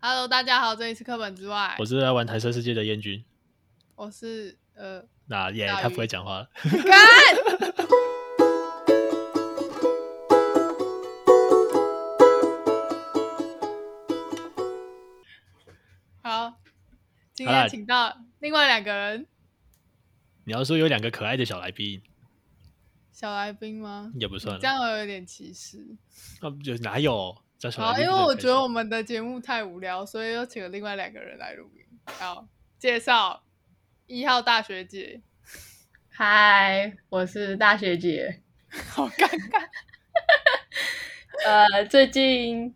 [0.00, 1.74] Hello，大家好，这里是课本之外。
[1.76, 3.24] 我是来玩台车世界的燕君。
[3.96, 6.48] 我是呃，那耶，他不会讲话了。
[6.86, 6.96] 干！
[16.22, 16.54] 好，
[17.34, 19.26] 今天请到另外两个人。
[20.44, 22.00] 你要说有两个可爱的小来宾，
[23.10, 24.12] 小来宾吗？
[24.14, 25.84] 也不算，这样有点歧视。
[26.40, 27.36] 啊，就哪有？
[27.76, 31.82] 好，因为我觉得我们的节目太无聊，所以又请了另外两个人来录音。
[32.04, 32.46] 好，
[32.78, 33.42] 介绍
[34.06, 35.22] 一号大学姐。
[36.08, 38.42] 嗨，我是大学姐。
[38.90, 39.64] 好尴尬。
[41.44, 42.72] 呃，最近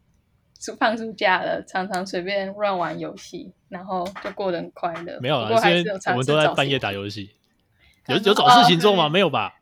[0.59, 5.21] 暑放暑假了，常常随便乱玩游戏，然后就过得很快乐。
[5.21, 7.31] 没有啦，现在我们都在半夜打游戏。
[8.09, 9.07] 有有找事情做吗？
[9.07, 9.61] 哦、没有吧？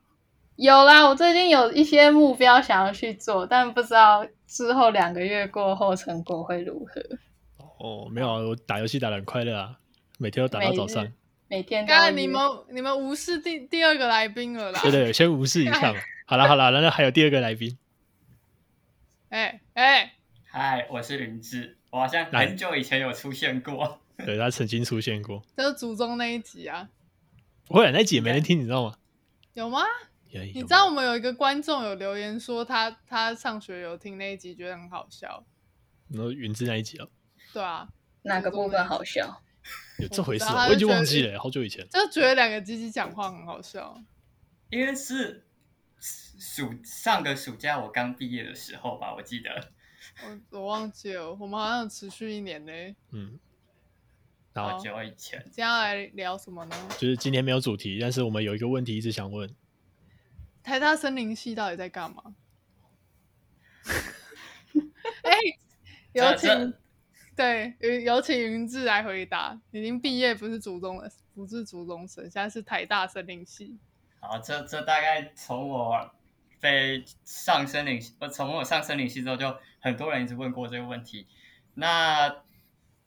[0.56, 4.26] 有啦，我最近有一些目标想要去做，但不知道。
[4.50, 7.00] 之后两个月过后成果会如何？
[7.78, 9.78] 哦，没有啊，我打游戏打的很快乐啊，
[10.18, 11.04] 每天都打到早上。
[11.46, 11.86] 每，每天。
[11.86, 14.80] 刚才你们你们无视第第二个来宾了啦？
[14.82, 16.00] 对对，先无视一下嘛。
[16.26, 17.78] 好了好了，然后还有第二个来宾。
[19.28, 20.14] 哎哎，
[20.46, 24.00] 嗨，我是林志，我好像很久以前有出现过。
[24.26, 26.88] 对，他曾经出现过，就是祖宗那一集啊。
[27.68, 28.96] 不会，那集也没人听，你知道吗？
[29.54, 29.82] 有吗？
[30.32, 35.44] 你知道我们有一个观众有留言说他他上学有听那一集，觉得很好笑。
[36.06, 37.06] 你说云之那一集啊？
[37.52, 37.88] 对啊，
[38.22, 39.42] 哪个部分好笑？
[39.98, 40.44] 有这回事？
[40.44, 41.86] 我已经忘记了，好久以前。
[41.88, 44.00] 就觉得两个鸡鸡讲话很好笑。
[44.70, 45.44] 因为是
[46.00, 49.72] 暑上个暑假我刚毕业的时候吧，我记得。
[50.22, 52.72] 我我忘记了，我们好像持续一年呢。
[53.10, 53.38] 嗯。
[54.54, 55.44] 好久以前。
[55.50, 56.88] 接下来聊什么呢？
[56.98, 59.48] 就是今天没有主题，但是我们有一个问题一直想问。
[60.62, 62.34] 台大森林系到底在干嘛？
[65.22, 65.58] 哎、欸，
[66.12, 66.74] 有请，
[67.34, 67.74] 对，
[68.04, 69.60] 有请云志来回答。
[69.70, 73.78] 已经毕业，不是祖宗了，不是祖宗生，现在是台大森林系。
[74.20, 76.10] 好，这这大概从我
[76.60, 81.26] 被上森林，我从我上森林系之后，就很多人一直问过这个问题。
[81.74, 82.44] 那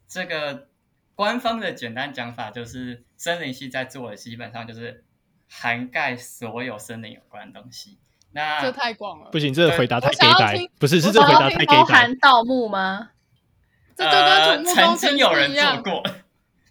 [0.06, 0.68] 这个
[1.14, 5.04] 官方的简单讲法就是，森林系在做的基本上就是。
[5.56, 7.96] 涵盖所有森林有关的东西，
[8.32, 11.76] 那这太广了，不行，这个回答太给白，不是，是这个回答太给白。
[11.76, 13.10] 包含盗墓吗？
[13.96, 16.02] 这就跟土木工程曾经有人做过。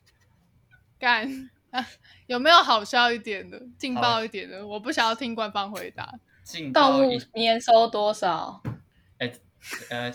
[0.99, 1.87] 干啊，
[2.27, 4.67] 有没有好笑一点的、劲爆一点的？
[4.67, 6.13] 我不想要听官方回答。
[6.73, 8.61] 盗墓年收多少？
[9.19, 9.31] 哎，
[9.89, 10.11] 呃，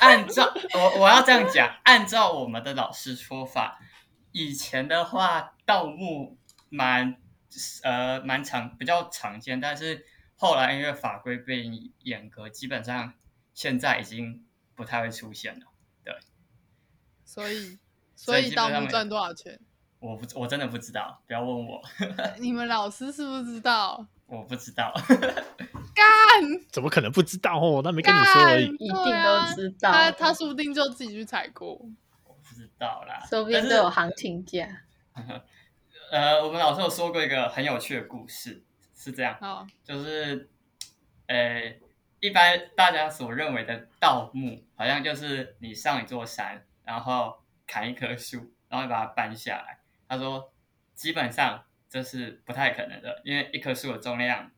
[0.00, 3.80] 按照我我要这样讲，按照我们的老师说法，
[4.32, 6.36] 以前的话，盗墓
[6.68, 7.16] 蛮。
[7.82, 10.04] 呃，蛮常比较常见，但是
[10.36, 11.64] 后来因为法规被
[12.00, 13.14] 严格，基本上
[13.54, 14.44] 现在已经
[14.74, 15.66] 不太会出现了。
[16.04, 16.14] 对，
[17.24, 17.78] 所以
[18.14, 19.58] 所以盗墓赚多少钱？
[19.98, 21.82] 我不我真的不知道，不要问我。
[22.38, 24.06] 你们老师是不是知道？
[24.26, 24.92] 我不知道。
[25.94, 26.04] 干？
[26.70, 27.80] 怎么可能不知道哦？
[27.82, 29.90] 他没跟你说而已，一定都知道。
[29.90, 31.72] 他他说不定就自己去采过。
[32.24, 34.68] 我不知道啦，说不定都有行情价。
[36.10, 38.62] 呃，我们老师有说过一个很有趣的故事，
[38.94, 39.66] 是这样，oh.
[39.84, 40.48] 就是，
[41.26, 41.76] 呃，
[42.20, 49.80] 一般大家所认为的盗墓，好像就是你上一座山，然后砍一棵树，然后把它搬下来。
[50.08, 50.52] 他说，
[50.94, 54.52] 基本上这是不太可能的，因为一棵树的重量，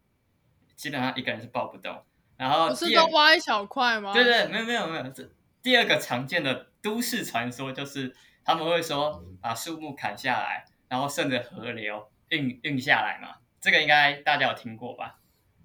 [0.77, 2.05] 基本上一个人是抱不动。
[2.37, 4.13] 然后不是都挖一小块吗？
[4.13, 5.09] 对对，没有没有没有。
[5.11, 5.29] 这
[5.63, 10.65] 第二个常见的都市传说就是，他们会说把树木砍下来。
[10.89, 15.21] 然后顺着河流运运下来嘛，这个应该大家有听过吧？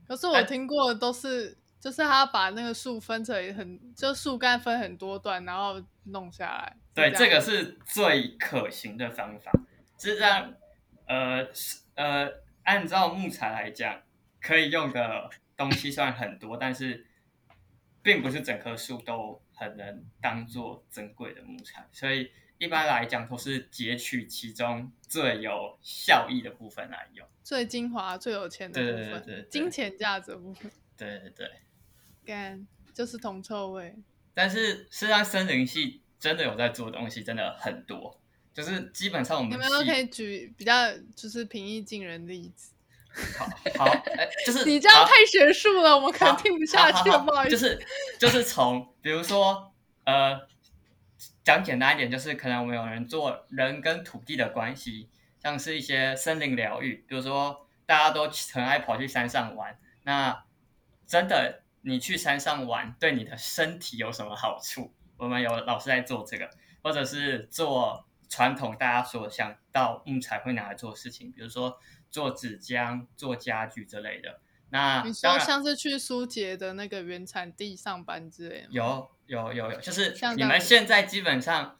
[0.05, 6.75] 可是我听过的都是，啊、就是他把那个树分成很，就树干分很多段，然后弄下来。
[6.93, 9.51] 对，这个是最可行的方法。
[9.97, 10.53] 实际上，
[11.07, 11.47] 呃
[11.95, 12.29] 呃，
[12.63, 14.01] 按照木材来讲，
[14.41, 17.07] 可以用的东西算很多，但是
[18.01, 22.31] 并不是整棵树都很能当做珍贵的木材，所以。
[22.57, 30.71] 一般来讲，都是截取其中最有效益的部分来用，最精华、最有钱的部分，对对对对，金钱价值部分。
[30.95, 31.51] 对对对，
[32.25, 33.93] 干就是铜臭味。
[34.33, 38.17] 但是，实际上森林系真的有在做东西，真的很多。
[38.53, 42.71] 就是基本上我们有没有可以举比较就是平易近人的例子？
[43.37, 43.45] 好，
[43.77, 47.51] 好，哎，就是 你这样太学术了，我们可能听不下去，不好意思。
[47.51, 47.85] 就是
[48.19, 49.73] 就是从比如说
[50.05, 50.47] 呃。
[51.43, 55.09] 讲简单一点，就是可能我们有人做人跟土地的关系，
[55.39, 60.45] 像是一些森林疗愈，比如说大家都很爱跑去山上玩，那
[61.05, 64.93] 真的你去山上玩对你的身体有什么好处？
[65.17, 66.49] 我们有老师在做这个，
[66.81, 71.77] 或者是做传统大家所想到木材会拿来做事情，比如说
[72.09, 74.39] 做纸浆、做家具之类的。
[74.69, 78.67] 那你说像是去苏杰的那个原产地上班之类的？
[78.71, 81.77] 有有有有，就是你们现在基本上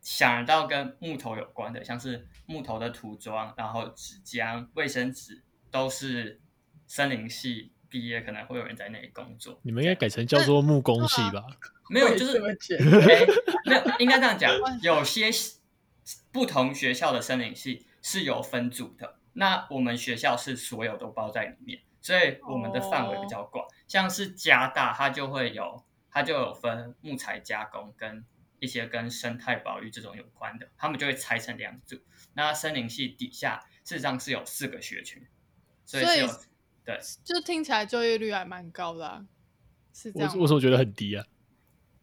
[0.00, 5.42] 想到跟木头有关的，像是木头的涂装，然后纸浆、卫生纸，
[5.72, 6.40] 都是
[6.86, 9.58] 森林系毕业可能会有人在那里工作。
[9.62, 11.44] 你们应该改成叫做木工系吧？
[11.90, 14.52] 没有，就是没有，应该这样讲。
[14.82, 15.30] 有些
[16.30, 21.80] 不同学校的森林系是有分组的，那我们学校是所有都包在里面。
[22.00, 28.24] 所以我们的范围比较广，像是加大，它就会有，它就有分木材加工跟
[28.60, 31.98] 一些跟生态保育这种有关的，他们就会拆成两组。
[32.34, 35.26] 那森林系底下事实上是有四个学群，
[35.84, 36.28] 所以是有，
[36.84, 39.26] 对，就听起来就业率还蛮高的啊，
[39.92, 40.32] 是这样。
[40.36, 41.24] 我我怎么觉得很低啊？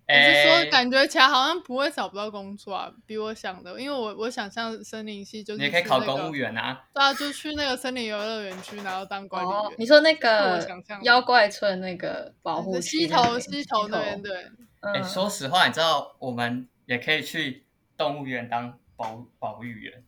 [0.10, 9.58] 我是说，感觉起来好像不会找不到工作啊，比我想的，因为我我想象森林系就是、那个、你也可以考公务员啊，对啊，就去那个森林游乐园区，然后当管理员。
[9.58, 10.68] 哦、你说那个
[11.04, 14.36] 妖怪村那个保护西头西头那边对。
[14.80, 20.04] 哎、嗯欸，说实话，你知道我们也可以去动物园当保保育员，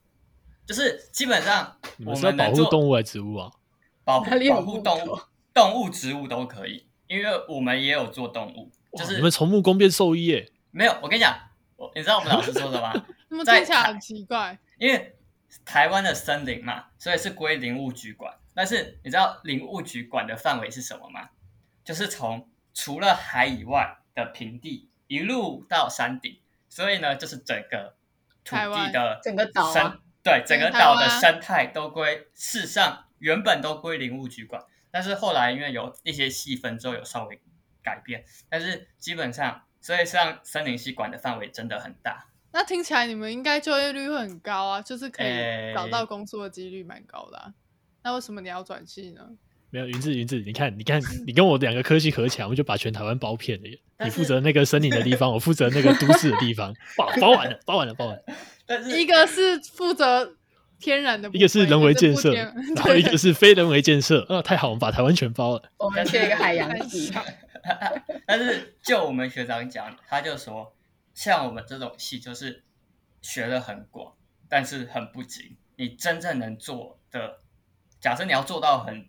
[0.65, 3.51] 就是基本上我们是保护动物还是植物啊？
[4.03, 5.19] 保保护动物、
[5.53, 8.71] 动物、植物都可以，因为我们也有做动物。
[8.97, 10.51] 就是你们从木工变兽医耶？
[10.71, 11.37] 没有，我跟你讲，
[11.75, 12.93] 我你知道我们老师说的吗？
[13.29, 14.57] 那么听起来很奇怪。
[14.77, 15.15] 因为
[15.65, 18.33] 台湾的森林嘛，所以是归林务局管。
[18.53, 21.29] 但是你知道林务局管的范围是什么吗？
[21.83, 26.39] 就是从除了海以外的平地一路到山顶，
[26.69, 27.95] 所以呢，就是整个
[28.43, 37.41] 土地的整个岛、啊，对，整个岛的生态都归，事实上原本都归林务局管，但是后来因为有一些细分之后，有稍微。
[37.83, 42.27] 改变，但是基本上，所以像森林系管的范围真的很大。
[42.53, 47.53] 那听起来你们应该就业率会很高啊，就是可以找到工作的几率蛮高的、啊欸。
[48.03, 49.21] 那为什么你要转系呢？
[49.69, 53.79] 没有云志，云志，你看，你看，你跟我两个科系合起来，我们就把全台湾包片了耶。
[54.03, 58.23] 你负责那个森林的地方， 我负责那个都市的地方，包包完了，包完了，包完了。
[58.65, 60.35] 但是一个是负责
[60.77, 64.25] 天然的，一个是人为建设，然后一个是非人为建设。
[64.27, 65.71] 啊，太好，我们把台湾全包了。
[65.77, 67.13] 我们缺一个海洋系。
[68.25, 70.75] 但是就我们学长讲，他就说，
[71.13, 72.63] 像我们这种系就是
[73.21, 74.15] 学的很广，
[74.49, 75.57] 但是很不精。
[75.75, 77.41] 你真正能做的，
[77.99, 79.07] 假设你要做到很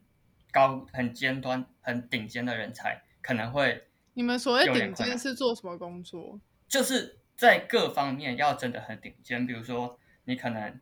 [0.51, 3.89] 高、很尖端、很顶尖的人才，可能会。
[4.15, 6.41] 你们所谓顶尖是做什么工作？
[6.69, 9.47] 就是在各方面要真的很顶尖。
[9.47, 10.81] 比如说，你可能，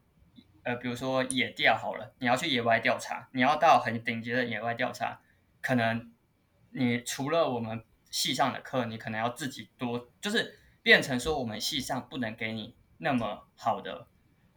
[0.62, 5.20] 呃，比如说野调好了，你要去野外调查，你要到很顶级的野外调查，
[5.60, 6.12] 可能。
[6.72, 14.06] 你除了我们系上的课，你可能要自己多，就是变成说我们系上不能给你那么好的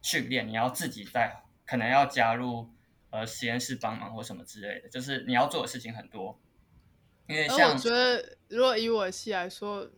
[0.02, 2.70] 训练，你要自己在，可能要加入
[3.10, 6.40] 呃实验室帮忙或什么之类的，就是你要做的事情很多。
[7.28, 9.88] 因为像我觉得，如果以我的系来说，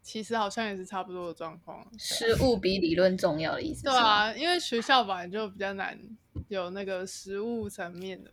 [0.00, 1.86] 其实好像也是差不多的状况。
[1.98, 3.84] 实务比理论重要的意思。
[3.84, 5.98] 对啊，因为学校本来就比较难
[6.48, 8.30] 有那个实务层面的。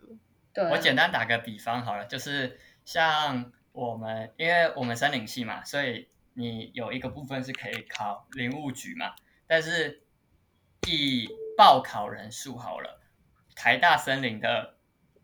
[0.52, 2.58] 对，我简单打个比方好了，就是。
[2.92, 9.14] 像我们，因为我们森林系嘛，所以你有一个部分是可以考林务局嘛。
[9.46, 10.02] 但是
[10.88, 13.00] 以报考人数好了，
[13.54, 14.74] 台大森林的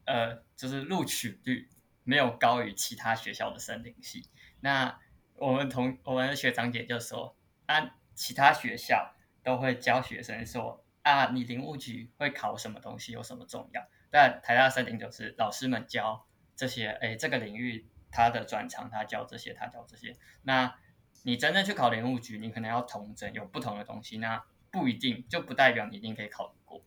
[0.05, 1.69] 呃，就是录取率
[2.05, 4.31] 没有高于其他学校的森林系。
[4.61, 5.01] 那
[5.35, 13.83] 我们同我们的学长姐就说，啊，其他学校都会教学生说，啊，你林务局会考什么东西有什么重要？
[14.09, 16.26] 但台大森林就是老师们教。
[16.57, 20.17] 这些哎，这个领域他的专长，他教这些，他教这些。
[20.43, 20.75] 那
[21.23, 26.83] 你真正去考林务局，你可能要统整有不同的东西，那不一定就不代表你一定可以考得过。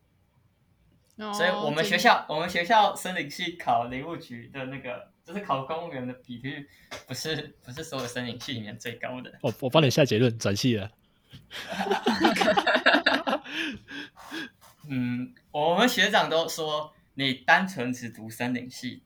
[1.18, 6.68] 哦、所以我们学校，我们学校森林系考林务局的那个，就是考公务员的比率，
[7.06, 9.38] 不是不是所有森林系里面最高的。
[9.44, 10.90] 我我帮你下结论，转系了。
[14.90, 19.04] 嗯，我们学长都说，你单纯只读森林系。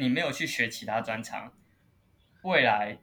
[0.00, 1.52] 你没有去学其他专长，
[2.42, 2.98] 未来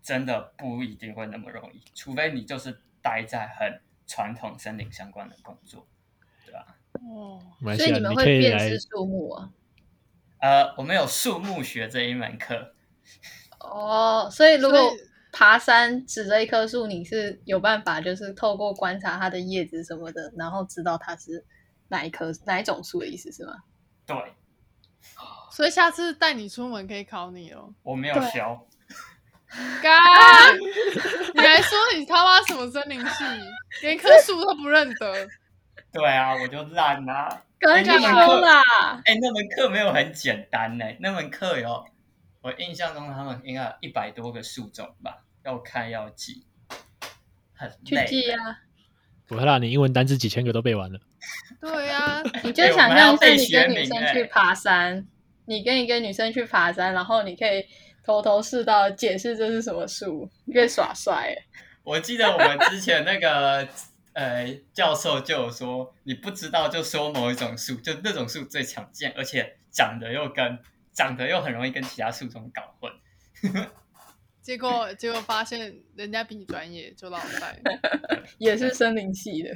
[0.00, 5.84] 真的不一定会那么容易，除非你就是待在很传统森林相关的工作，
[6.44, 6.78] 对吧？
[6.92, 7.42] 哦，
[7.76, 9.50] 所以你们会辨识树木啊？
[10.38, 12.74] 呃，我们有树木学这一门课。
[13.58, 14.78] 哦，所以如果
[15.32, 21.44] 爬山指着一棵树，你是有办法，就是透过观察它的叶子什么的，然后知道它是
[21.88, 23.64] 哪一棵哪一种树的意思是吗？
[24.06, 24.16] 对。
[25.50, 27.72] 所以下次带你出门可以考你哦。
[27.82, 28.40] 我没有学，
[29.82, 30.56] 干！
[31.34, 33.24] 你还说你他妈什么森林系，
[33.82, 35.28] 连棵树都不认得？
[35.92, 37.42] 对啊，我就烂啊！
[37.58, 38.62] 刚才说啦，
[39.06, 41.86] 哎、欸，那门课没有很简单呢，那门课有，
[42.42, 46.44] 我印象中他们应该有一百多个树种吧，要看要记，
[47.54, 48.04] 很累。
[48.06, 48.60] 去记啊！
[49.26, 51.00] 不会啦，你英文单词几千个都背完了。
[51.60, 55.06] 对呀、啊， 你就想象是你跟女生去爬山，
[55.46, 57.64] 你跟一个女生去爬山，然后你可以
[58.04, 61.36] 头头是道解释这是什么树，你可以耍帅。
[61.84, 63.68] 我记得我们之前那个。
[64.18, 70.58] 呃，教授就有说，你不知道就说某一种树，就那种树最常见，而且长得又跟
[70.90, 72.90] 长得又很容易跟其他树种搞混。
[74.40, 77.60] 结果结果发现人家比你专业，就落赛，
[78.38, 79.50] 也是森林系的，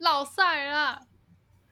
[0.00, 1.00] 落赛啦。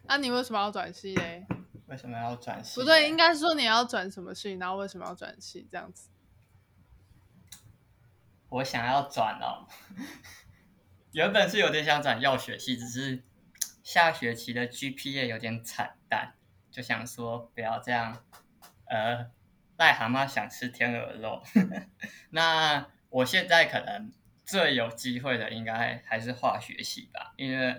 [0.04, 1.46] 那、啊、你为什么要转系嘞？
[1.86, 2.80] 为什么要转系？
[2.80, 6.08] 不对，应该是说你要转什么系，然后为什么要转系这样子？
[8.48, 9.68] 我想要转哦。
[11.12, 13.22] 原本是有点想转药学系，只是
[13.82, 16.34] 下学期的 GPA 有点惨淡，
[16.70, 18.22] 就想说不要这样。
[18.86, 19.30] 呃，
[19.76, 21.42] 癞蛤蟆想吃天鹅肉。
[22.30, 24.12] 那我现在可能
[24.46, 27.78] 最有机会的，应该还是化学系吧，因为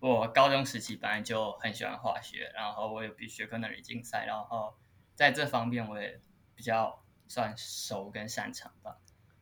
[0.00, 4.74] 我高中时期本来就很喜欢化学，然后我有比学科那里竞赛，然后
[5.14, 6.20] 在这方面我也
[6.54, 8.96] 比较算熟跟擅长吧。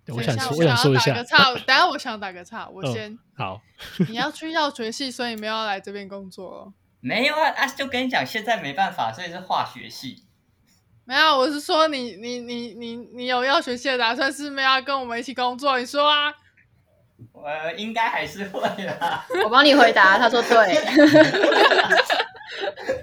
[0.09, 1.55] 我想说，我想说一下，打个岔。
[1.67, 3.61] 等下我想打个岔，我先、 嗯、好。
[4.09, 6.75] 你要去药学系，所以没有要来这边工作哦。
[7.01, 7.67] 没有啊啊！
[7.67, 10.25] 就跟你讲，现在没办法，所以是化学系。
[11.05, 15.79] 没有，我是说你你你你你有药学系的打算，是没有要跟我们一起工作？
[15.79, 16.35] 你说啊？
[17.33, 18.99] 我应该还是会的。
[19.45, 20.75] 我帮你回答，他说对。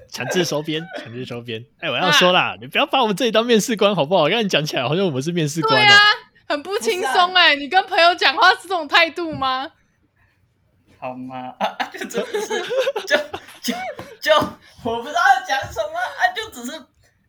[0.10, 1.64] 强制收编，强制收编。
[1.80, 4.24] 哎，我要说啦，你不要把我们这里当面试官好不好？
[4.24, 5.78] 我跟你讲起来，好像我们是面试官、喔。
[5.78, 5.98] 对啊。
[6.48, 9.72] 很不轻松哎，你跟朋友讲话是这种态度吗？
[11.00, 11.54] 好吗？
[11.60, 12.48] 啊 啊，就真的是，
[13.08, 13.18] 就
[13.62, 13.74] 就
[14.22, 14.32] 就
[14.84, 16.80] 我不知道要讲什么啊，就只是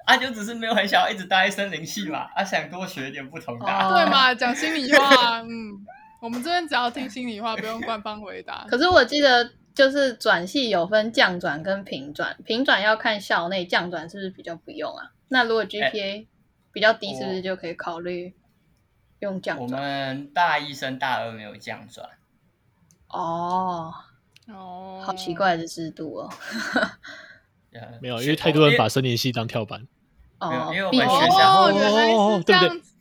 [0.04, 3.88] 啊，就只是没有很想要一直待在森林系嘛，啊，想多学一点不同的、啊。
[3.90, 4.34] 对嘛？
[4.34, 5.80] 讲心里话，嗯，
[6.20, 8.66] 我们这边只要听心里话，不用官方回答。
[8.70, 15.12] 可是我记得，就是转系有分降转跟平转，平转要看校内，降转是不是比较不用啊？
[15.28, 16.26] 那如果 GPA
[16.72, 18.34] 比较低，是不是就可以考虑？
[19.20, 22.08] 用降转，我们大一升大二没有降转。
[23.08, 23.94] 哦
[24.48, 26.30] 哦，好奇怪的制度哦。
[28.00, 29.86] 没有，因为太多人把森林系当跳板。
[30.38, 32.94] 哦，因为我们学校哦，原来是这样子。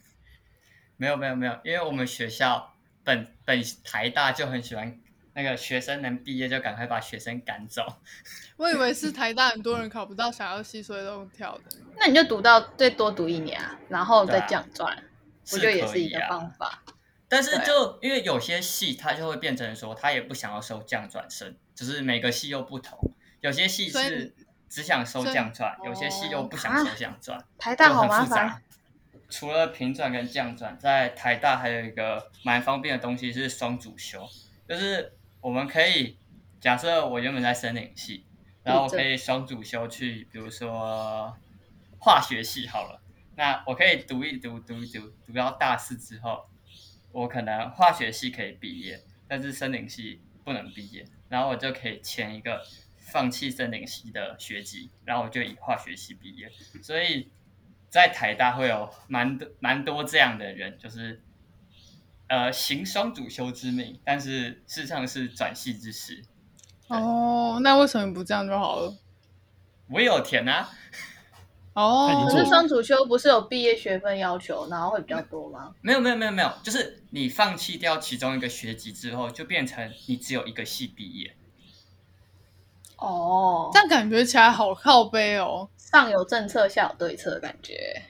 [0.98, 2.75] 没有没有没有，因为我们学校
[3.06, 5.00] 本本台大就很喜欢
[5.34, 7.86] 那个学生能毕业就赶快把学生赶走。
[8.58, 11.78] 我以为是台大很多人考不到想要系，所以都跳的。
[11.98, 15.04] 那你就读到最多读一年啊，然后再降转。
[15.52, 16.82] 我觉得也是一个方法，
[17.30, 22.98] 但是就因为有些系它就会变成说，他也不想要收降转生，只是每个系又不同。
[23.42, 24.34] 有些系是
[24.68, 28.60] 只想收降转，有些系又不想收降转，台大好麻烦。
[29.30, 34.28] 除了平转跟降转，在台大还有一个蛮方便的东西是双主修，
[34.68, 36.18] 就是我们可以
[36.60, 38.26] 假设我原本在森林系，
[38.64, 41.36] 然后我可以双主修去，比如说
[42.00, 43.02] 化学系好了。
[43.38, 46.46] 那我可以读一读，读一读，读到大四之后，
[47.12, 52.64] 我可能化学系可以毕业，但是森林系不能毕业，然后我就可以签一个
[52.98, 56.50] 放弃森林系的学籍，然后我就以化学系毕业。
[56.82, 57.30] 所以
[57.96, 61.22] 在台大会有蛮多蛮多这样的人，就是
[62.28, 66.22] 呃行双主修之命，但是事实上是转系之实。
[66.90, 68.94] 哦，那为什么不这样就好了？
[69.88, 70.70] 我有填啊。
[71.72, 75.74] 哦，可是双主修不是有毕业学分要求，然后会比较多吗？
[75.80, 81.34] 没有没有没有没有，就是你放弃掉其中一个学籍之后，就变成你只有一个系毕业。
[83.06, 88.02] 哦，这样感觉起来好靠背哦，上有政策下有对策的感觉。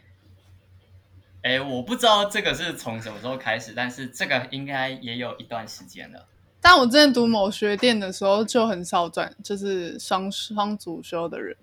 [1.41, 6.25] 哎，我不知道这个是从什么时候开始，但是这个应该也有一段时间了。
[6.61, 11.55] 但我之前读某学店的时候，就很少转，就是双双主修的人。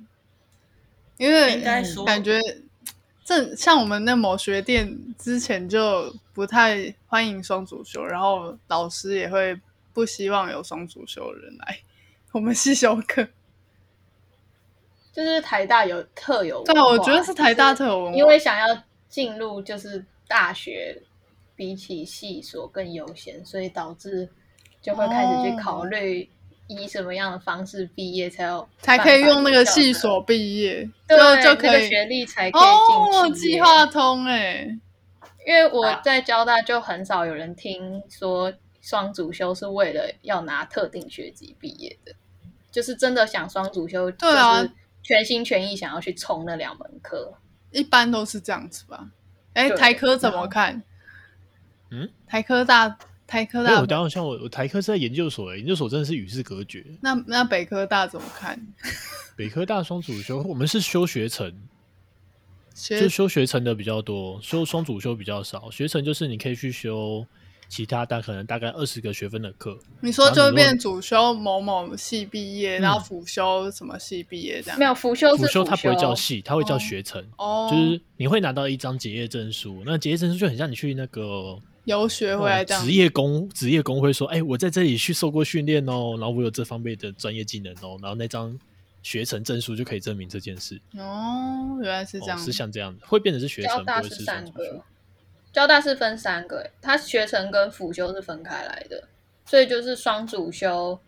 [1.16, 1.60] 因为
[2.04, 2.40] 感觉
[3.24, 9.60] 这像我们那某学店之前就不太欢迎双主修，然后老师也会
[9.92, 11.78] 不希望有双主修的人来
[12.32, 13.26] 我们系修课。
[15.12, 21.00] 就是台大有特有，对，我觉得是台大特有文化，因为想要进入就是大学
[21.54, 24.28] 比起系所更优先，所以导致
[24.80, 26.28] 就会开始去考虑。
[26.68, 34.66] 以什么样的方式毕业才有才可以用那个系所毕业，对，就可以、那个、学历才可以进哦，计划通哎，
[35.46, 42.14] 因为我在交大就很少有人听说双主修是为了要拿特定学籍毕业的，
[42.73, 44.67] 就是真的想双主修，对啊，
[45.05, 47.35] 全心全意想要去冲那两门课，
[47.71, 49.11] 一般都是这样子吧？
[49.52, 50.83] 哎，台科怎么看？
[51.91, 52.99] 嗯，台科大。
[53.25, 56.85] 台科大，我当然像我，我台科是在研究所，研究所真的是与世隔绝。
[57.00, 58.61] 那那北科大怎么看？
[59.35, 61.50] 北科大双主修，我们是修学程，
[62.75, 65.71] 就修学程的比较多，修双主修比较少。
[65.71, 67.26] 学程就是你可以去修
[67.73, 69.79] 其他，大可能大概二十个学分的课。
[70.02, 74.79] 你说就会变主修某某系毕业，然后辅修什么系毕业这样？
[74.79, 77.26] 没有辅修，辅修它不会叫系，它会叫学程。
[77.38, 81.59] 哦，就是你会拿到一张结业证书，那结业证书就很像你去那个。
[81.85, 88.57] 游学回来这样，职业工职业工会说：“哎、欸，我在这里去受过训练哦，然后我有这方面的专业技能哦，然后那张
[89.02, 93.79] 学成证书就可以证明这件事。”哦，原来是这样，哦，是像这样的，会变成是学程。
[93.79, 94.81] 交大是三个，
[95.52, 99.09] 交大是分三个，它学程跟辅修是分开来的，
[99.44, 100.99] 所以就是双主修、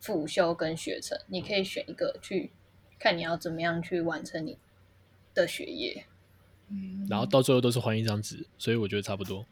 [0.00, 2.52] 辅修跟学程，你可以选一个去
[2.98, 4.58] 看你要怎么样去完成你
[5.32, 6.04] 的学业。
[6.68, 9.44] 嗯，然后到最后都是还一张纸，所以我觉得差不多。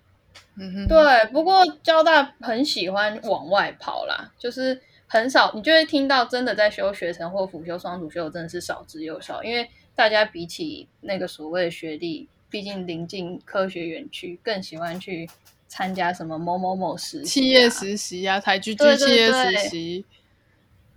[0.57, 9.43] 嗯哼，对，不过交大很喜欢往外跑啦，就是很少，你就会听到真的在修学程或辅修双主修，真的是少之又少。
[9.45, 15.29] 因为大家比起那个所谓的学历，毕竟临近科学园区，更喜欢去
[15.67, 20.05] 参加什么某某某实习、啊、企业实习啊，台剧剧企业实习，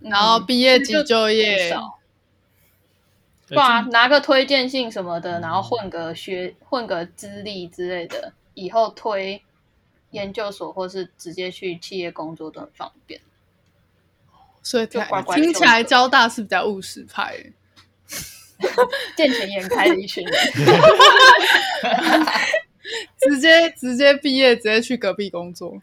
[0.00, 1.74] 然后毕业即就业，
[3.48, 8.34] 对啊，拿个推荐信什么的，然后混个学、混个资历之类的。
[8.52, 9.42] 以后推
[10.12, 13.20] 研究所或是直接去企业工作都很方便，
[14.62, 17.52] 所以就乖乖听起来交大是比较务实派，
[19.16, 20.34] 见钱眼开的一群人，
[23.20, 25.74] 直接 直接毕业直接去隔壁工作。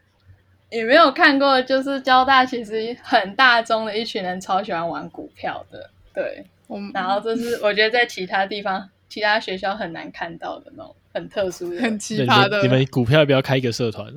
[0.70, 10.94] 也没有看过，就是交大其实很大宗的一群人超喜欢玩股票的，对，嗯、然后这是我觉得在其他地方其他学校很难看到的那种。
[11.16, 12.60] 很特殊的，很奇葩的。
[12.60, 14.12] 你们股票要不要开一个社团？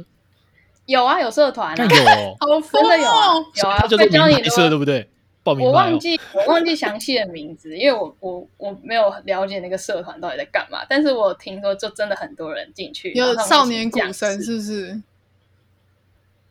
[0.88, 5.08] 有啊，有社团啊，有哦，好真的有啊，有啊，会教你社，对不对？
[5.48, 5.66] 报名。
[5.66, 10.86] 我忘记我忘记详细的名字，因为我我我没有了解那个社团到底在干嘛。
[10.90, 13.14] 但是我听说，就真的很多人进去。
[13.14, 15.02] 有少年股神是不是？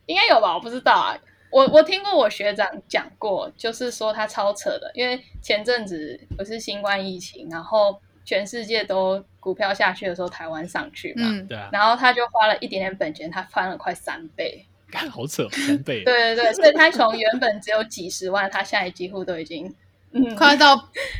[0.06, 1.18] 应该有吧，我不知道啊。
[1.50, 8.00] 我我听过我学长讲过，就是说他超扯的，因为前阵子不是新冠疫情，然后。
[8.28, 14.66] 全世界都股票下去的时候，台湾上去嘛，嗯，对啊，然后他就花了一点点本钱，他翻了快三倍，
[15.10, 19.72] 好扯，三倍，对对对，所以他从原本只有几十万，他现在几乎都已经，
[20.12, 20.74] 嗯，快到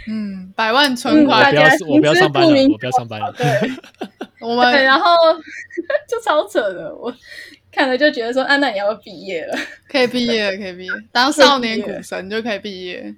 [0.09, 3.47] 嗯百万存款，不要，我不要上班了，我不要上班了，对，
[4.41, 5.15] 我们，然后
[6.09, 7.15] 就超扯的，我
[7.71, 9.59] 看了就觉得说，啊，那你要毕业了，
[9.89, 13.15] 可以毕业了，可以毕业，当少年股神就可以毕业，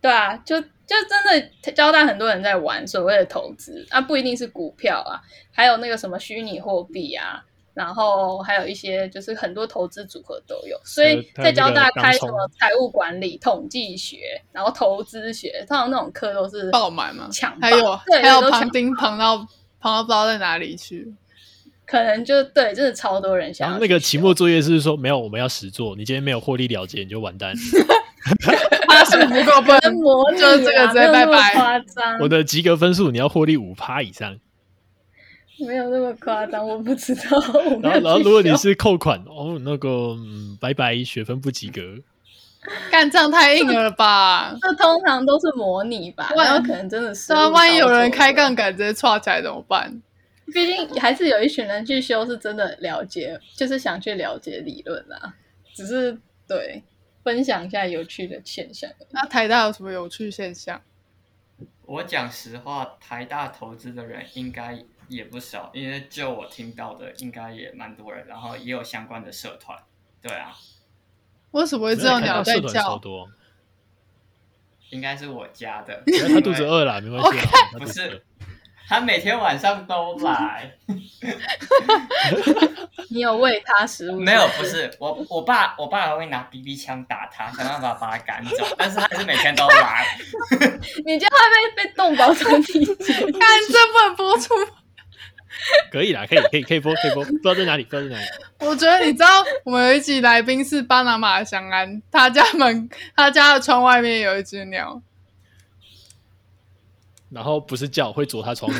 [0.00, 0.62] 对啊，就。
[0.90, 10.78] 就真的交大很多人在玩所谓的投资啊，不一定是股票啊，还有那个什么虚拟货币啊，然后还有一些就是很多投资组合都有。
[10.84, 14.18] 所以在交大开什么财务管理、统计学，
[14.52, 19.38] 然后投资学，通常那种课都是爆满嘛，抢还有对还有旁听旁到
[19.80, 21.12] 旁到不知道在哪里去，
[21.86, 23.68] 可能就对，真的超多人想。
[23.68, 27.54] 然后那个期末作业是说没有，我们要实做，你今天没有获利了结，你就完蛋。
[28.86, 31.54] 他是不够分，模就这个直接拜拜。
[31.54, 34.36] 夸张，我的及格分数你要获利五趴以上，
[35.66, 37.22] 没有那么夸张，我不知道。
[37.82, 41.80] 然后，然后如果你是扣款哦，那个、嗯、拜拜，学分不及格。
[42.90, 44.54] 干这样太硬了吧？
[44.60, 46.30] 这通常都是模拟吧？
[46.36, 47.32] 万有可能真的是。
[47.32, 50.02] 那万一有人开杠杆直接剉起来怎么办？
[50.52, 55.34] 毕竟还是有一群人去修，是真的了解，就是想去了解理论啊。
[55.74, 56.82] 只是对。
[57.22, 58.90] 分享一下有趣的现象。
[59.10, 60.80] 那台大有什么有趣现象？
[61.84, 69.76] 我讲实话，台大投资的人应该也不少，因为就我听到的，应该也蛮多人，然后也有相关的社团。
[70.22, 70.56] 对啊，
[71.50, 72.98] 为什么会知道鸟在叫？
[74.90, 77.46] 应该是我家的， 他肚子饿了，没关系.
[77.78, 78.22] 不是。
[78.88, 80.72] 他每天晚上都来。
[83.08, 84.18] 你有喂他食物？
[84.18, 88.66] 没有，不是我，我爸，我爸还会拿 BB 枪打他，想办法把他赶走。
[88.76, 90.04] 但是他还是每天都来。
[91.04, 91.38] 你这样会
[91.74, 92.96] 被被动保团体看，
[93.70, 94.54] 这不能播出。
[95.92, 97.24] 可以啦，可以，可以，可以播，可以播。
[97.24, 98.26] 不知道在哪里，不知道在哪里。
[98.66, 99.26] 我觉得你知道，
[99.64, 105.00] 我们有一集来宾是巴拿马翔安，他家门， 他家的窗外面有一只鸟。
[107.30, 108.78] 然后不是叫，会啄他窗户。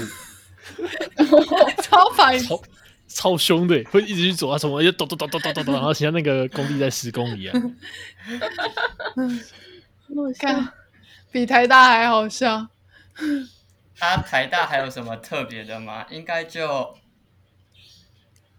[1.83, 2.63] 超烦，超
[3.09, 7.75] 超凶的，会一直去走啊什么，就咚咚咚咚咚咚咚，然后像那个工地在施工一样。
[10.09, 10.73] 我看
[11.31, 12.67] 比台大还好笑。
[14.01, 16.07] 他台大还有什么特别的吗？
[16.09, 16.97] 应该就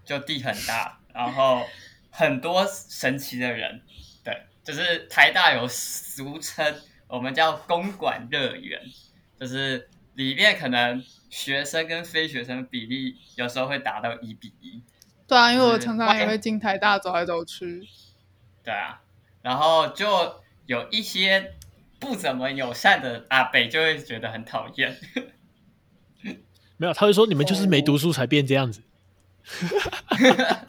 [0.06, 1.66] 就地很大，然后
[2.12, 3.82] 很多神奇的人。
[4.24, 8.80] 对，就是台大有俗称，我们叫公馆乐园，
[9.40, 14.84] 就是里面可能学生跟非学生比例有时候会达到一比一。
[15.28, 17.82] 对啊，因为我常常也会进台大走来走去。
[18.64, 19.02] 对啊，
[19.42, 21.56] 然后就有一些。
[22.02, 24.98] 不怎么友善的阿北就会觉得很讨厌。
[26.78, 28.82] 没有，他会说你们就是没读书才变这样子。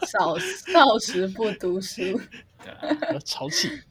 [0.05, 2.21] 少少时不读书，
[2.63, 3.81] 对，潮气。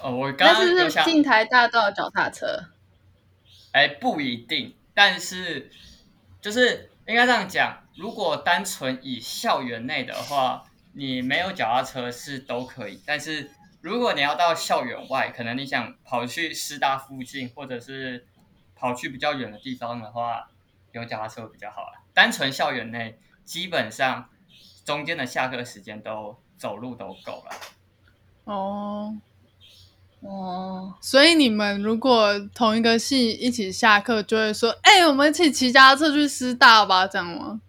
[0.00, 2.46] 哦，我刚刚是进台大都要脚踏车。
[3.72, 5.70] 哎，不一定，但是
[6.40, 13.50] 就是应该这样讲，如果单纯以校园内的话，你没有脚踏车是都可以，但是。
[13.80, 18.26] 如果你要到校园外，可能你想跑去师大附近，或者是
[18.76, 20.50] 跑去比较远的地方的话，
[20.92, 22.02] 有脚踏车比较好啦。
[22.12, 24.28] 单纯校园内，基本上
[24.84, 27.50] 中间的下课时间都走路都够了。
[28.44, 29.16] 哦
[30.20, 37.62] 哦，所以你们如果同一个系一起下课，就会说：“哎、欸，我们一起骑脚踏车去师大吧？”这样吗？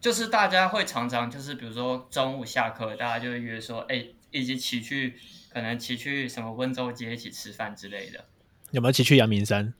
[0.00, 5.18] 就是大家会常常就是，比如说中午下课，大家就会约说：“哎、欸。”一起骑去，
[5.50, 8.24] 可能骑去什么温州街一起吃饭之类的。
[8.70, 9.72] 有没有骑去阳明山？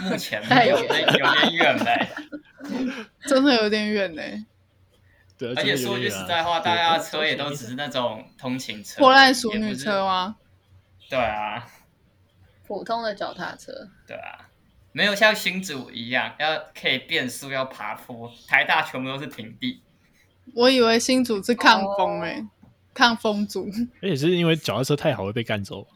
[0.00, 2.08] 目前没有，有点远嘞，
[3.28, 4.44] 真的有点远嘞。
[5.38, 10.36] 对，而且说句实在话，大家车也都只是那种通勤车，破烂淑女车吗？
[11.08, 11.68] 对啊，
[12.66, 13.72] 普通的脚踏车。
[14.06, 14.48] 对啊，
[14.90, 18.32] 没有像新竹一样要可以变速，要爬坡。
[18.48, 19.82] 台大全部都是平地。
[20.54, 22.46] 我以为新竹是抗风诶、欸。
[22.96, 22.98] Oh.
[22.98, 23.68] 抗风阻，
[24.00, 25.86] 而且是因为脚踏车太好会被干走。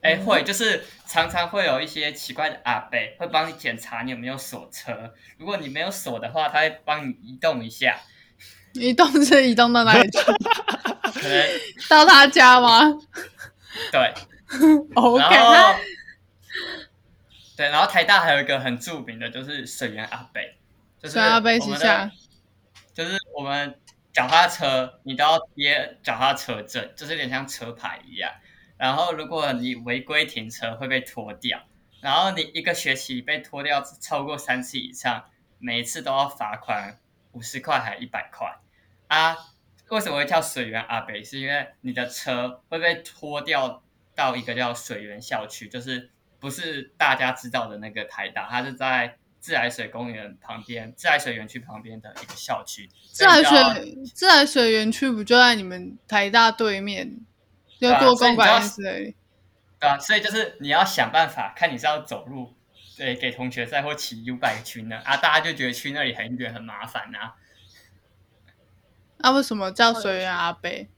[0.00, 8.00] 哎、欸，会就是常常会有一些奇怪的阿伯会帮你检查你有没有锁车，如果你没有锁的话，他会帮你移动一下。
[8.72, 10.18] 移动是移动到哪里去？
[11.88, 12.80] 到他家吗？
[13.92, 14.12] 对。
[14.96, 15.24] OK。
[17.56, 20.42] 对，然后台大还有一个很著名的，就是水源阿伯，
[21.00, 22.10] 就是水源阿伯是下？
[22.92, 23.78] 就是我们。
[24.12, 28.30] 脚踏车你都要贴脚踏车证，就是有点像车牌一样。
[28.76, 31.62] 然后如果你违规停车会被拖掉，
[32.00, 35.24] 然后你一个学期被拖掉超过三次以上，
[35.58, 37.00] 每一次都要罚款
[37.32, 38.58] 五十块还一百块
[39.06, 39.36] 啊？
[39.88, 41.24] 为什么会叫水源阿北？
[41.24, 43.82] 是因为你的车会被拖掉
[44.14, 49.16] 到一个叫水源校区，就是不是大家知道的那个台大，它是在。
[49.42, 52.88] 自来水公园旁边，自来水园区旁边的一个校区。
[53.10, 57.18] 自来水自来水园区不就在你们台大对面？
[57.80, 59.16] 要过公馆之类。
[59.80, 62.54] 对啊，所以就是你要想办法，看你是要走路，
[62.96, 64.96] 对，给同学在或骑 U bike 去呢？
[65.04, 67.34] 啊，大家就觉得去那里很远很麻烦啊。
[69.16, 70.88] 那、啊、为什么叫水源阿北？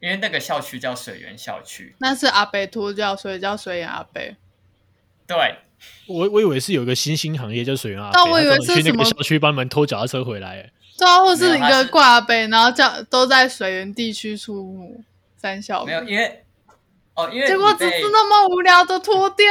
[0.00, 1.94] 因为那个校区叫水源校区。
[2.00, 4.36] 那是阿北托教，所以叫水源阿北。
[5.24, 5.60] 对。
[6.06, 10.70] 我我以为是有一个新兴行业叫水源阿伯，但我以为是去那个小区帮你们拖脚踏车回来。
[10.98, 15.04] 对啊，或是一个挂杯，然后叫都在水源地区出没。
[15.36, 16.44] 三小没有，因为
[17.14, 19.46] 哦，因为结果只是那么无聊的脱掉。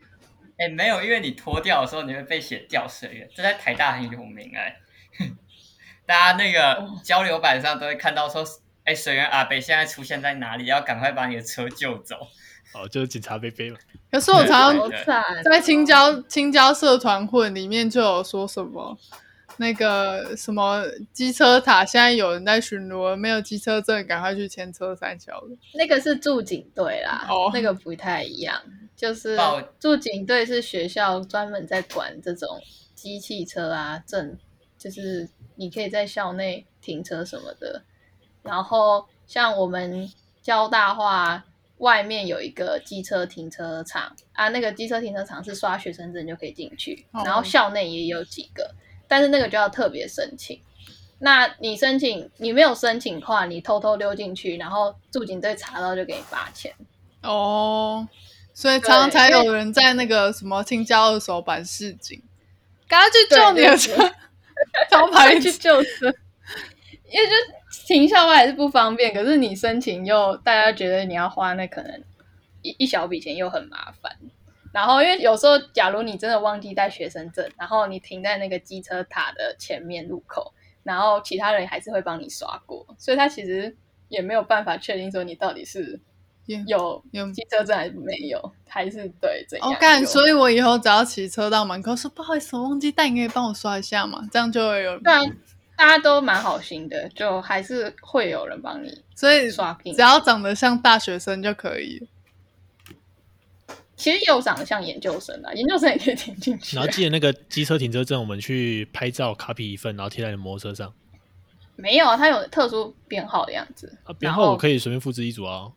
[0.58, 4.76] 哎、欸，没有，因为你脱掉的时候你会被写掉水源，这在台大很有名哎。
[6.06, 8.42] 大家那个交流板上都会看到说，
[8.84, 10.64] 哎、欸，水源阿伯现在出现在哪里？
[10.64, 12.16] 要赶快把你的车救走。
[12.74, 13.78] 哦，就是警察杯杯嘛。
[14.10, 14.90] 可是我常常
[15.44, 18.96] 在青椒青椒社团混里面就有说什么，
[19.58, 20.82] 那个什么
[21.12, 25.48] 机车塔现在有人在巡逻，没有机车证赶快去牵车三小的。
[25.74, 28.62] 那个是驻警队啦，哦，那个不太一样，
[28.96, 29.38] 就是
[29.78, 32.58] 驻警队是学校专门在管这种
[32.94, 34.38] 机汽车啊证，
[34.78, 37.82] 就是你可以在校内停车什么的。
[38.42, 40.10] 然后像我们
[40.42, 41.44] 交大话。
[41.78, 48.74] 外面有一个机车停车场啊，那个机车停车场是刷学生证就可以进去，哦、然后校内也有几个，
[49.08, 50.60] 但是那个就要特别申请。
[51.18, 56.72] 那你申请，你没有申请的话，你偷偷溜进去，然后驻警队查到就给你罚钱。
[57.22, 58.06] 哦，
[58.54, 62.22] 所以常常才有人在那个什么青椒二手版示警，
[62.88, 64.12] 赶快去救你的车，
[64.90, 66.06] 招牌 去救车，
[67.10, 67.61] 因为就。
[67.86, 72.02] 停校外还是不方便，可是你申请又大家觉得你要花那可能
[72.62, 74.16] 一一小笔钱又很麻烦，
[74.72, 83.76] 然后因为有时候，假如你真的忘记带学生证，然后你停在那个机车塔的前面路口，然后其他人还是会帮你刷过，所以他其实
[84.08, 86.00] 也没有办法确定说你到底是
[86.66, 89.68] 有有机车证还是没有，还是对怎样。
[89.68, 94.26] 我干，所以我以后只要骑车到门口说不好意思，我忘记带，你可以帮我刷一下嘛？
[94.30, 94.98] 这样就会有。
[95.00, 95.20] 对啊，
[95.82, 102.06] 大家都蛮好心的，就还是会有人帮你，所以刷屏，只要长得像大学生就可以。
[103.96, 106.76] 其实有长得像研究生啊，研究生也可以填进去。
[106.76, 110.94] 然后记得那个机车停车证，我们去拍照，copy 一份，然后贴在你的摩托车上。
[111.74, 113.98] 没有啊，它有特殊编号的样子。
[114.04, 115.72] 啊，编号我可以随便复制一组啊。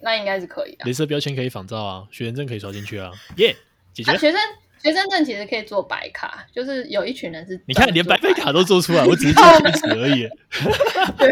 [0.00, 0.86] 那应该是可以的。
[0.86, 3.12] 镭射标签可以仿照啊，学生证可以刷进去啊。
[3.36, 3.56] 耶、yeah，
[3.92, 4.12] 姐姐。
[4.12, 4.40] 啊、学生
[4.82, 7.60] 学生证其实可以做白卡，就是有一群人是。
[7.66, 10.28] 你看，连白费卡都做出来，我只是做贴纸而已。
[11.18, 11.30] 对。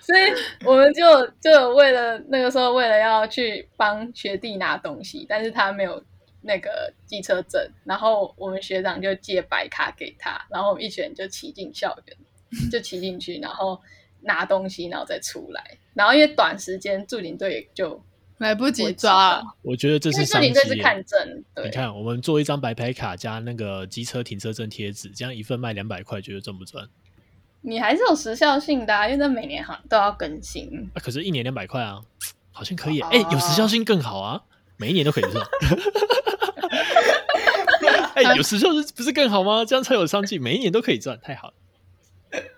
[0.00, 0.22] 所以
[0.64, 6.02] 我们就就为了那个时候，为了要去帮学弟拿东西，但是他没有
[6.40, 13.78] 那个机车证，然后我们学长就借白卡给他，然后我们一群人就骑进校园，就骑进去，然后
[14.22, 15.62] 拿东西，然后再出来。
[15.92, 18.02] 然后因为短时间驻警队就
[18.38, 20.48] 来不及抓，我觉得这是商机。
[20.48, 26.88] 驻警队是看证，对，你看我们做一张白牌卡加那个机车停车证贴纸，这样一份卖两百块，觉得赚不赚？
[27.60, 30.88] 你还是有时效性的，啊，因为这每年好像都要更新。
[30.94, 32.00] 啊，可是，一年两百块啊，
[32.52, 33.00] 好像可以。
[33.00, 34.40] 哎，欸，有时效性更好啊，
[34.76, 35.44] 每一年都可以赚。
[38.14, 39.64] 哎，欸，有时效性不是更好吗？
[39.64, 41.54] 这样才有商机，每一年都可以赚，太好了。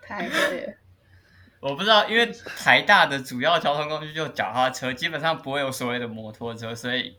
[0.03, 0.75] 太对了。
[1.61, 7.15] 我不知道，因为台大的主要交通工具就脚踏车，基本上不会有所谓的摩托车，所以。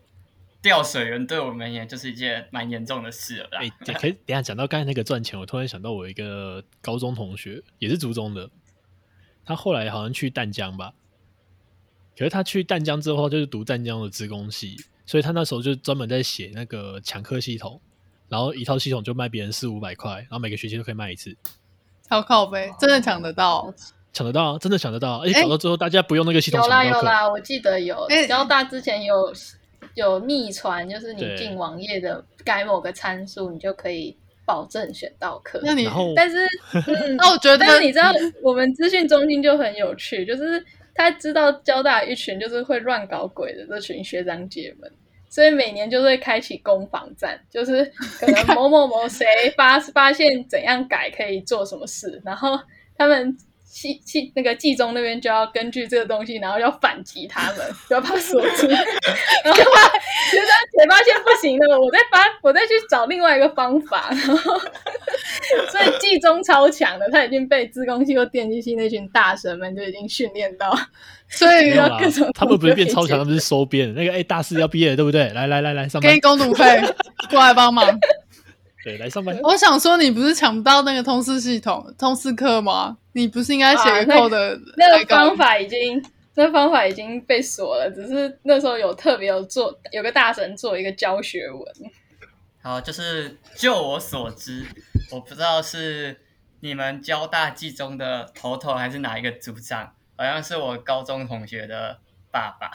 [0.62, 3.48] 掉水源对我们也就是一件蛮严重的事了。
[3.50, 8.48] 哎、欸，可以等下讲到刚才那个赚钱，我突然想到我一个高中同学，也是竹中的，
[9.44, 10.92] 他后来好像去淡江吧。
[12.16, 17.80] 可是他去淡江之后，就是读淡江的资工系，所以他那时候就专门在写那个抢课系统，
[18.28, 21.36] 然后一套系统就卖别人四五百块，然后每个学期都可以卖一次。
[22.08, 23.74] 超靠北，真的抢得到？
[24.12, 25.22] 抢得到，真的抢得到！
[25.22, 28.06] 而且搞到最后，大家不用那个系统，有啦有啦，我记得有。
[28.28, 29.32] 交大之前有。
[29.94, 35.60] 有秘传，就是你进网页的改某个参数，你就可以保证选到课。
[35.62, 36.46] 那你，但是，
[36.86, 38.10] 嗯，那我觉得，但是你知道，
[38.42, 44.90] 我们资讯中心就很有趣，就是他知道交大一群就是会乱搞鬼的这群学长姐们，
[45.28, 47.84] 所以每年就会开启攻防战，就是
[48.18, 49.26] 可能某某某谁
[49.58, 52.58] 发 发现怎样改可以做什么事，然后
[52.96, 53.36] 他们。
[53.72, 58.68] 系系那个季中那边就要根据这个东西，然后要反击他们，就要把它锁住。
[58.68, 60.46] 然后觉得
[60.78, 64.08] 才发现不行了，我再发，我再去找另外一个方法。
[64.12, 64.60] 然后，
[65.70, 70.78] 所以季中超强的，他已经被自工系或电机系那群大神们就已经训练到，
[71.30, 72.30] 所以要各种。
[72.34, 73.94] 他们不是变超强，他们是收编。
[73.94, 75.30] 那个哎、欸，大四要毕业了，对不对？
[75.30, 76.10] 来来来来，上班。
[76.10, 76.82] 给你工读费，
[77.30, 77.98] 过来帮忙。
[78.84, 79.38] 对，来上班。
[79.42, 82.96] 我想说，你不是抢不到那个通识系统、通识课吗？
[83.12, 84.96] 你不是应该写个扣的、啊那个？
[84.96, 87.90] 那个方法已经，那个、方法已经被锁了。
[87.90, 91.62] 只是那时候有特别有做，有个大神做一个教学文。
[92.62, 94.64] 好，就是就我所知，
[95.10, 96.20] 我不知道是
[96.60, 101.98] 你们交大技中的头头还是哪一个组长，好像是我高中同学的
[102.30, 102.70] 爸爸。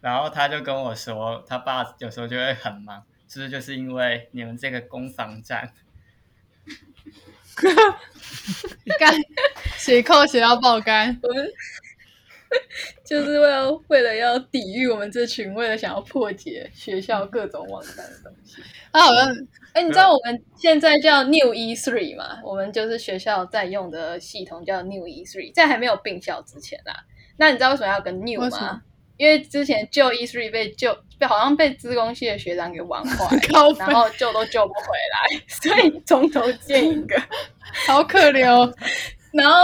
[0.00, 3.02] 然后他就跟我说，他爸有时候就会很忙。
[3.28, 5.72] 是不是就是因为你们这个攻防战，
[8.98, 9.14] 干
[9.76, 11.46] 写扣写到爆肝，我们
[13.04, 18.62] 就是为了为了要抵御我们这群为了想要破解学校各种网站的东西。
[18.90, 19.28] 啊，好像
[19.74, 22.40] 哎，你知道我们现在叫 New E Three 吗？
[22.42, 27.04] 我们就是学校在用的系统叫 New E Three，在还没有并校之前啦。
[27.36, 28.82] 那你知道为什么要跟 New 吗？
[29.18, 30.96] 因为之前救 E Three 被旧。
[31.26, 33.36] 好像被资工系的学长给玩坏，
[33.76, 37.20] 然后救都救不回来， 所以从头建一个，
[37.88, 38.72] 好可怜哦。
[39.32, 39.56] 然后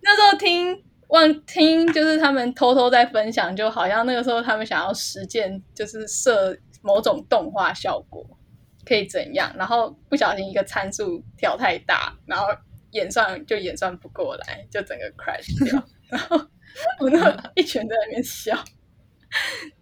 [0.00, 8.26] 那时候听忘听，就是他们偷偷在分享，就好像那个时候他们想要实践，就是设某种动画效果
[8.86, 12.46] 可以怎样，然后不小心一个参数调太大，然后
[12.92, 16.40] 演算就演算不过来，就整个 crash 掉，然后
[17.00, 18.56] 我那一群在那边笑。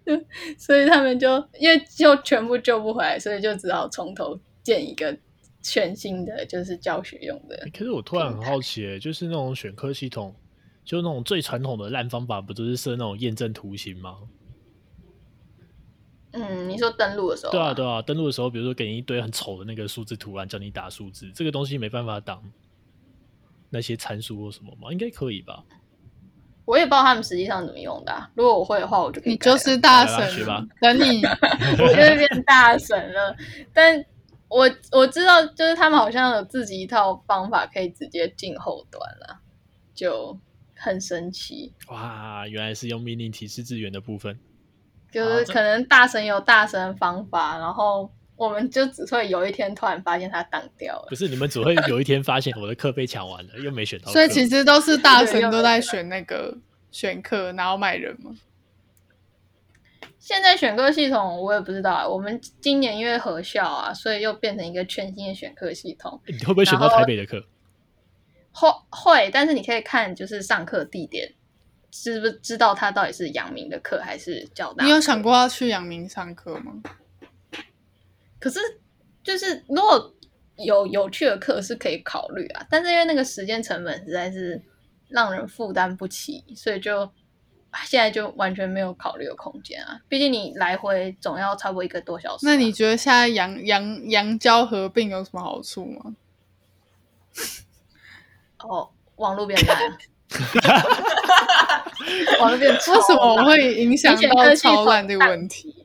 [0.58, 5.16] 所以他们就因为就全部救不回来，所以就只好从头建一个
[5.62, 7.68] 全新的，就是教学用的。
[7.72, 10.34] 可是我突然很好奇，就是那种选科系统，
[10.84, 14.18] 就那种最传统的烂方法，不就是设那种验证图形吗？
[16.32, 17.50] 嗯，你说登录的时候？
[17.50, 22.40] 对啊，对啊，登录的时候，比如说给你一堆很丑的那个数字图案，叫你打数字，这个东西没办法挡
[23.68, 24.92] 那些参数或什么吗？
[24.92, 25.64] 应该可以吧？
[26.64, 28.30] 我也不知道他们实际上怎么用的、啊。
[28.34, 30.64] 如果我会的话，我就你就是大神吧。
[30.80, 31.22] 等你
[31.82, 33.34] 我就会变大神了。
[33.72, 34.04] 但
[34.48, 39.40] 我我知道，就是他们好像有自己一套方法，可以直接进后端了，
[39.94, 40.38] 就
[40.76, 41.72] 很神奇。
[41.88, 44.38] 哇，原来是用命令提示资源的部分。
[45.12, 48.08] 就是可能大神有大神的方法，然后
[48.40, 51.06] 我们就只会有一天突然发现它挡掉了。
[51.10, 54.10] 不是，你们只会有一天发现我的课被抢完了，又没选到。
[54.10, 56.56] 所以其实都是大神都在选那个
[56.90, 58.34] 选课，然后卖人吗？
[60.18, 62.08] 现在选课系统我也不知道啊。
[62.08, 66.18] 我们今年因为合校啊，所以又变成一个全新的选课系统。
[66.26, 67.44] 你会不会选到台北的课？
[68.52, 71.34] 会会，但是你可以看就是上课地点。
[71.90, 74.84] 知不知道他到底是阳明的课还是交大？
[74.84, 76.80] 你有想过要去阳明上课吗？
[78.40, 78.58] 可是
[79.22, 80.12] 就是如果
[80.56, 84.60] 有有趣的课是可以考虑啊，但是因为那个时间成本实在是
[85.08, 87.08] 让人负担不起，所以就
[87.84, 90.00] 现在就完全没有考虑的空间啊。
[90.08, 92.50] 毕竟你来回总要差不多一个多小时啊。
[92.50, 96.16] 那你觉得现在羊羊羊交合并有什么好处吗？
[98.64, 99.76] 哦，网络变慢。
[102.40, 105.79] 网络变，为什么会影响到超烂这个问题？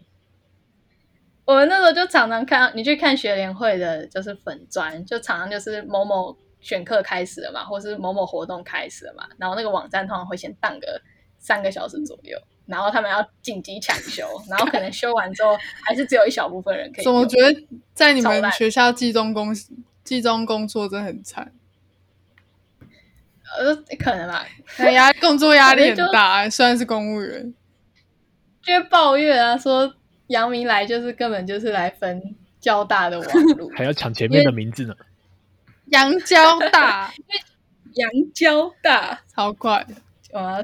[1.45, 10.99] 我们那时候就常常看，你去看学联会的，就是粉专，就常常就是某某选课开始了嘛，或是某某活动开始了嘛，然后那个网站通常会先当个
[11.38, 17.08] 三个小时左右，然后他们要紧急抢修，然后可能修完之后还是只有一小部分人可以。
[17.08, 19.55] 我觉得在你们学校技中工
[20.03, 21.51] 技中工作真的很惨。
[23.58, 24.45] 呃，可能吧，
[24.91, 27.53] 压工作压 力很大，虽然是公务员，
[28.63, 29.93] 就抱怨啊，说
[30.27, 34.95] 阳明来就是根本就是来分交大的网路， 还要抢前面的名字呢。
[35.88, 37.13] 杨交大，
[37.95, 39.85] 杨交大超快，
[40.33, 40.61] 哇，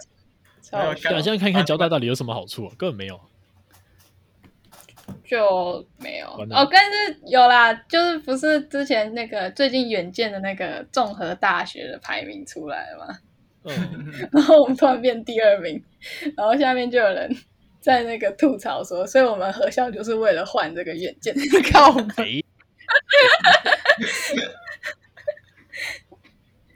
[0.62, 0.94] 超！
[0.94, 2.74] 对啊，现在看一看交大到底有什么好处啊？
[2.78, 3.20] 根本没有。
[5.26, 13.18] 就没有哦，但是有啦，就是不是之前那个最近远见的那个综合大学的排名出来了吗？
[13.64, 15.82] 嗯， 然后我们突然变第二名，
[16.36, 17.30] 然后下面就有人
[17.82, 21.42] 在那个吐槽说，所以我们合校就是为了换这个远见的
[21.74, 22.40] 靠北。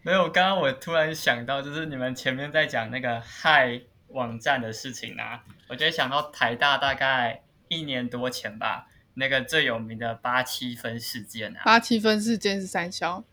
[0.03, 7.41] 没有，刚刚我突然想到，就是你们前面在讲那个害网站的事情啊，我就想到台大大概。
[7.67, 13.23] 一年多前吧，那个最有名的八七分事件啊，八七分事件是三消，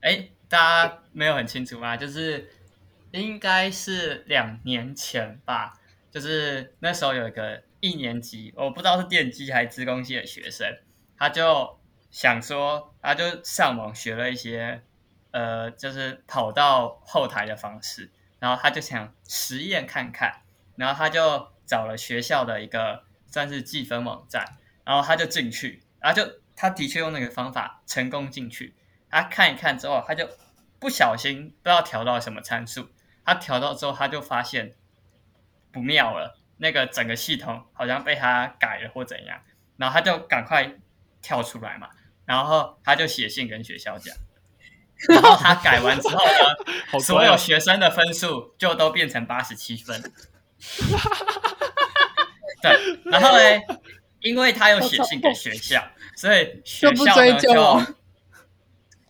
[0.00, 1.98] 哎，大家没有很清楚吗？
[1.98, 2.48] 就是
[3.10, 5.74] 应该是两年前吧，
[6.16, 10.66] 就是那时候有一个一年级，我不知道是电机还是资工系的学生，
[11.18, 11.78] 他就
[12.10, 14.82] 想说，他就上网学了一些，
[15.32, 20.40] 呃，就是跑到后台的方式，然后他就想实验看看，
[20.76, 23.04] 然后他就找了学校的一个。
[23.28, 24.46] 算是计分网站，
[24.82, 28.74] 然后他就进去，然后就他的确用那个方法成功进去。
[29.10, 30.26] 他看一看之后，他就
[30.78, 32.88] 不小心不知道调到什么参数，
[33.26, 34.74] 他调到之后他就发现
[35.76, 39.38] 不妙了，那个整个系统好像被他改了或怎样，
[39.76, 40.72] 然后他就赶快
[41.20, 41.90] 跳出来嘛，
[42.24, 44.16] 然后他就写信跟学校讲，
[45.12, 50.02] 然后他改完之后呢，所有学生的分数就都变成八十七分。
[52.62, 52.72] 对，
[53.04, 53.42] 然后呢，
[54.20, 55.86] 因为他有写信给学校，
[56.16, 57.82] 所以学校呢就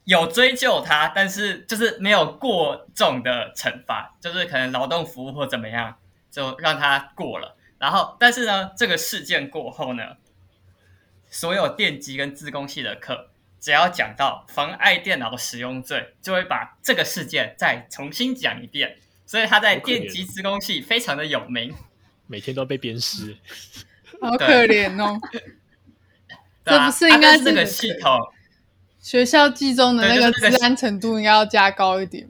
[0.04, 5.96] 有追究他，但是就是没有过重的惩罚，就是可能劳动服务或怎么样，
[6.36, 7.56] 就让他过了。
[7.78, 10.16] 然后，但是呢，这个事件过后呢，
[11.30, 18.98] 所有电机跟自工系的课，只要讲到妨碍电脑使用罪，就会把这个事件再重新讲一遍。
[19.24, 21.74] 所以他在电机自工系非常的有名。
[22.26, 23.36] 每天都被鞭尸，
[24.20, 25.18] 好可怜哦！
[26.66, 28.20] 这不是应该是这个系统
[29.00, 32.28] 学校计中的那个治安程度应该要加高一点？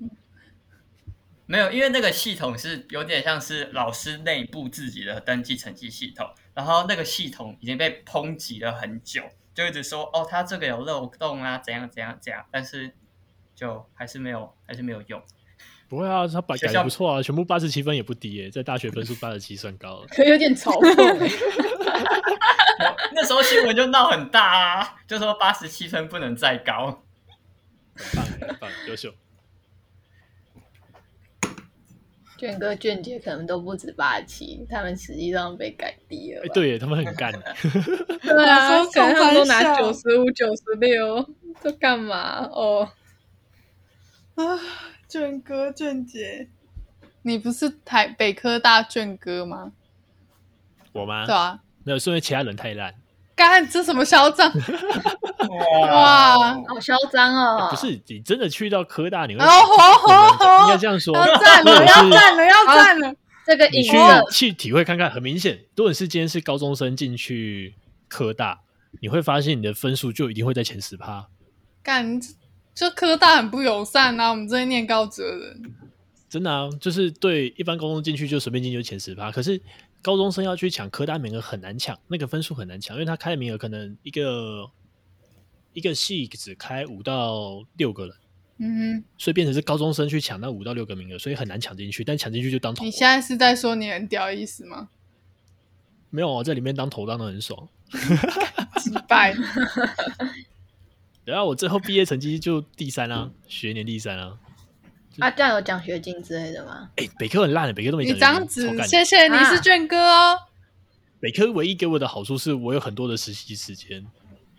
[1.46, 9.22] 没有，因为那个系统是有点像是老师内部自己的登记成绩系统，然后那个系统已经被抨击了很久，
[9.54, 12.92] 就一直说哦，他这个有漏洞啊，怎样怎样怎样，但是
[13.54, 15.22] 就还是没有，还是没有用。
[15.88, 21.30] 不会啊，他改改的不错啊，全部八十七分也不低耶，在大学分数八十七算高了，可有点嘲讽。
[23.14, 27.02] 那时候新闻就闹很大啊，就说八十七分不能再高。
[27.94, 29.14] 很棒，很棒，优秀。
[32.38, 36.42] 卷哥卷姐可能都不止八十七，他们实际上被改低了。
[36.54, 37.32] 对耶，他们很干。
[38.22, 41.28] 对啊，可能他们都拿九十五、九十六，
[41.62, 42.44] 这干嘛？
[42.52, 42.90] 哦，
[44.34, 44.60] 啊。
[45.08, 46.48] 卷哥、卷姐，
[47.22, 49.70] 你不是台北科大卷哥吗？
[50.92, 51.24] 我吗？
[51.24, 52.92] 对啊，没有，是因为其他人太烂。
[53.36, 54.50] 干，这什么嚣张？
[55.90, 57.68] 哇，好嚣张哦！
[57.70, 60.08] 不是，你真的去到科大，你会哦吼
[60.38, 63.14] 吼，应该这样说，要赞了，要赞了，要赞了。
[63.46, 63.92] 这个你去
[64.32, 67.74] 去体会看看，很明显，如果是今天是高中生进去
[68.08, 68.60] 科大，
[69.02, 71.26] 你会发现你的分数就一定会在前十趴。
[71.82, 72.18] 干，
[72.74, 74.30] 就科大很不友善啊！
[74.30, 75.74] 我们这些念高职的人，
[76.30, 79.60] 真的啊，就是对一般高中进去就随便进就前十趴，可是。
[80.06, 84.70] 高中生要去抢科大名额很难抢，那个分数很难抢，因为他开的名额可能一个
[85.72, 88.14] 一个系只开五到六个人，
[88.58, 92.04] 嗯哼，所以变成是高中生去抢那五到六个名额，所以很难抢进去。
[92.04, 92.84] 但抢进去就当头。
[92.84, 94.90] 你现在是在说你很屌意思吗？
[96.10, 97.68] 没有啊，在里面当头当的很爽，
[98.78, 99.34] 击败。
[101.26, 104.38] 然后我最后毕业成绩就第三啊，学年第三啊。
[105.18, 106.90] 啊，这样有奖学金之类的吗？
[106.96, 108.16] 哎、欸，北科很烂的，北科都没奖学金。
[108.16, 110.38] 你这样子，谢谢，你是卷哥哦。
[111.20, 114.06] 北科唯一给我的好处是我有很多的实习时间，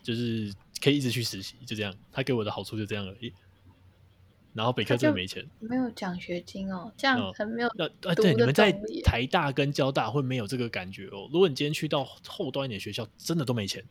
[0.02, 1.94] 就是可以一直去实习，就这样。
[2.12, 3.32] 他给我的好处就这样而已。
[4.54, 7.70] 然后北科真的没钱，没有奖学金哦，这样很没有。
[7.76, 8.72] 那啊，对，你们在
[9.04, 11.30] 台大跟交大会没有这个感觉哦。
[11.32, 13.84] 如果你今天去到后端一点学校，真的都没钱。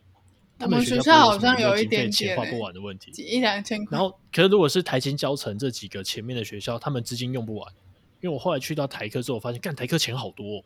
[0.59, 3.97] 他们学校好像有一点钱花不完的问题，一两千块。
[3.97, 7.73] 然后，可是如果是台清交成这几个前面的学校，他们资金用不完。
[8.21, 10.65] 因为我后来去到台科之后，发现干台科钱好多。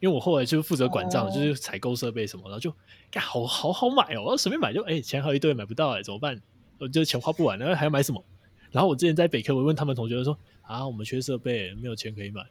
[0.00, 2.74] 因为我后来就负责管账，就是采购设备什么，然后就
[3.10, 6.40] 干好好好买哦，我随便买就哎，钱还有一堆买不到哎，怎么办？
[6.78, 8.24] 我就钱花不完，然后还要买什么？
[8.72, 12.42] 然后我之前在北科，我问他们同学说啊，我们缺设备，没有钱可以买。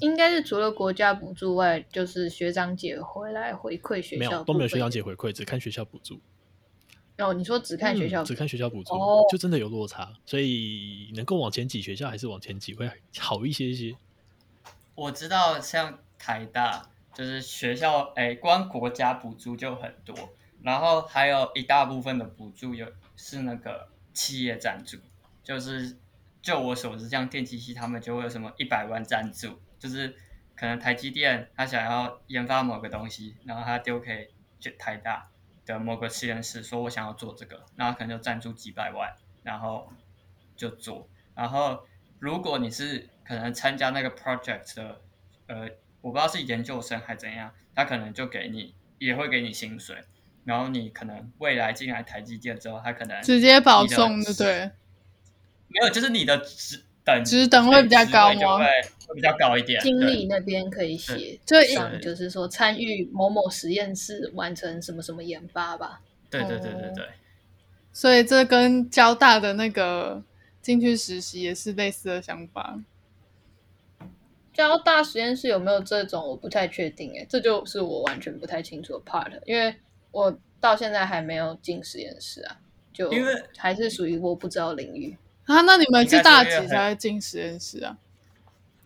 [0.00, 6.20] 应该是除了国家补助外，就是学长姐回来回馈学校，没有都没有学长姐回馈，只看学校补助。
[7.18, 13.94] 哦，你说只看学校、嗯，只看学校补助，哦，就真的有落差，所以能够往前挤学校还是往前挤会好一些一些。
[14.94, 20.16] 我知道，像台大就是学校，哎、欸，光国家补助就很多，
[20.62, 22.86] 然后还有一大部分的补助有
[23.16, 24.96] 是那个企业赞助，
[25.44, 25.98] 就是
[26.40, 29.58] 就我所知，像电机系他们就会有什么一百万赞助。
[29.80, 30.14] 就是
[30.54, 35.28] 可能台积电他想要研发某个东西，然后他丢给就台大
[35.66, 39.12] 的某个实验室，说我想要做这个，然后可能就赞助几百万，
[39.42, 39.90] 然后
[40.54, 41.08] 就做。
[41.34, 41.84] 然后
[42.18, 45.00] 如果你是可能参加那个 project 的，
[45.46, 45.68] 呃，
[46.02, 50.04] 我不知道是研究生还是怎样，他可能就给你也会给你薪水，
[50.44, 54.70] 然后你可能未来进来台积电之后，他可能直接保送，对不对？
[55.68, 58.58] 没有，就是你的职等职等会比较高吗？
[58.58, 61.58] 会比较高一点，经理那边可以写，就
[61.98, 66.00] 就是说参与某某实验室完成什么什么研发吧。
[66.28, 67.04] 对对对对对。
[67.92, 70.22] 所以这跟交大的那个
[70.62, 72.80] 进去实习也是类似的想法。
[74.52, 76.24] 交大实验室有没有这种？
[76.24, 79.74] 我不太确定哎，这就是我完全不太清楚的 part，因为
[80.12, 82.60] 我到现在还没有进实验室啊，
[82.92, 85.16] 就因为还是属于我不知道领域
[85.54, 85.60] 啊。
[85.62, 87.96] 那你们是大几才会进实验室啊？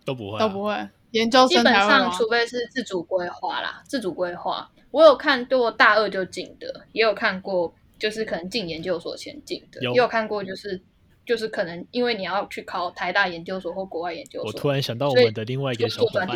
[0.05, 0.89] 都不会、啊，都不会。
[1.13, 4.71] 研究生基本上，除非是自主规划啦，自主规划。
[4.91, 10.81] 我有看过大二就进的，也有看过就是可能进研究所前进的，有也有看过就是
[11.25, 14.47] 就是可能因为你要去考台大研究所或国外研究所。
[14.47, 16.29] 我突然想到我们的另外一个小伙伴，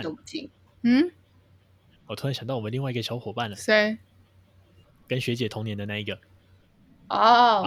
[0.82, 1.10] 嗯，
[2.06, 3.98] 我突然想到我们另外一个小伙伴了，谁？
[5.06, 6.18] 跟学姐同年的那一个。
[7.08, 7.66] 哦、oh.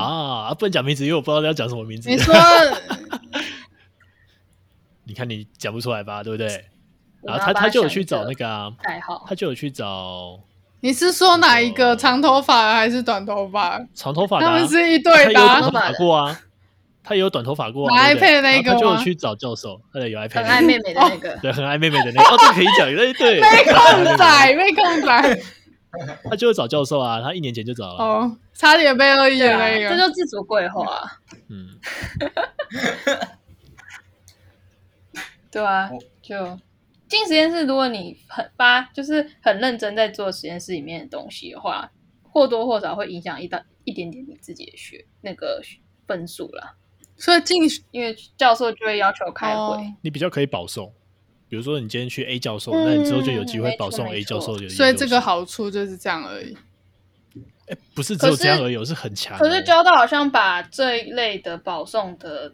[0.50, 2.10] 啊，不能讲名字，因为我不知道要讲什么名字。
[2.10, 2.34] 你说。
[5.04, 6.66] 你看你讲不出来吧，对不对？
[7.24, 8.72] 然后他他就有去找那个啊，
[9.28, 10.40] 他就有去找。
[10.80, 13.80] 你是说哪一个长头发还是短头发？
[13.94, 15.34] 长头发的，他们是一对的。
[15.34, 16.40] 他有短头发过啊，
[17.04, 17.94] 他也有短头发过。
[17.94, 22.30] 爱配的那个，他就有去找教授，他有爱配，很爱妹妹的那个， 对，很爱妹妹的那个。
[22.30, 23.42] 哦，这个可以讲，对对。
[23.42, 25.44] 没空仔，没空仔。
[26.30, 28.04] 他就会找教授啊，他一年前就找了。
[28.04, 31.02] 哦，差点被恶意的那个，这就自主规划。
[31.50, 31.68] 嗯。
[35.52, 35.90] 对啊，
[36.22, 36.58] 就
[37.10, 41.92] 进实验室，如果你很发，就是很认真在做实验室里面的东西的话，
[42.24, 45.62] 或多或少会影响一到一点点你自己的学那个
[46.08, 46.76] 分数啦。
[47.18, 47.62] 所以进，
[47.92, 50.94] 因为教授就会要求开会，哦、你比较可以保送。
[51.52, 54.68] 比如说你今天去 A 教授，嗯、那你之后就有机会保送 A 教授的。
[54.70, 56.58] 所以这个好处就是这样而已。
[57.68, 59.38] 哎，不是只有这样而已，是很强。
[59.38, 62.54] 可是交大好像把这一类的保送的。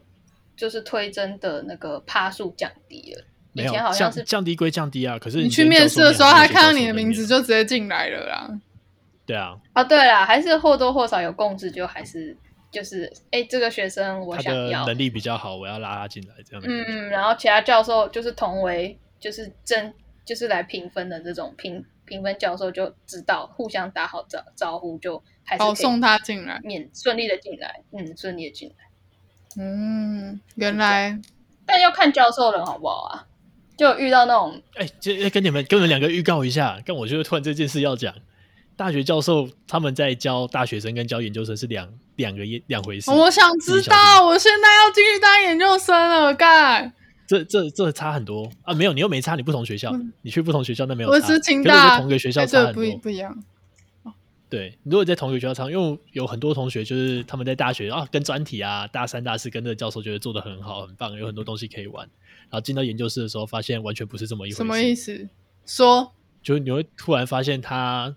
[0.58, 3.24] 就是推甄的那个趴数降低了，
[3.54, 8.60] 以前好像是降低归降低啊，可是你，你去面试的时候，他看到你的名字就直接进来了啦。
[9.28, 12.36] 对啊，啊对啦，还是或多或少有共识，就还是
[12.78, 16.68] 就是哎，这个学生我想要能力比较好，我要拉他进来这样的。
[16.70, 19.92] 嗯，然后其他教授就是同为就是真
[20.24, 28.76] 就是来评分的这种评评分教授就知道互相打好招招呼，就还是好送他进来，免顺利的进来，嗯，顺利的进来。
[29.60, 31.20] 嗯，原来，
[31.66, 33.26] 但要看教授人好不好啊？
[33.76, 38.14] 就遇到那种，哎，就跟你们跟你们两个预告一下，但我觉得突然这件事要讲，
[38.78, 43.10] 大学教授他们在教大学生跟教研究生是两两个一两回事。
[43.10, 46.94] 我想知道，我现在要进去当研究生了，干。
[47.28, 48.74] 这这这差很多啊！
[48.74, 51.16] 没有，你又没差，你不同学校，嗯、你去不同学校那没有差。
[51.16, 53.44] 我是清大，同个学校差很多，不不一样。
[54.48, 62.08] 对，如果在同一个学校上，因为有很多同学就是他们在大学啊，跟专题啊，大三、大四跟那个教授觉得做的很好、很棒，有很多东西可以玩。
[62.44, 64.58] 然后进到研究室的时候，发现完全不是这么一回事。
[64.58, 65.28] 什么意思？
[65.66, 68.16] 说，就是你会突然发现他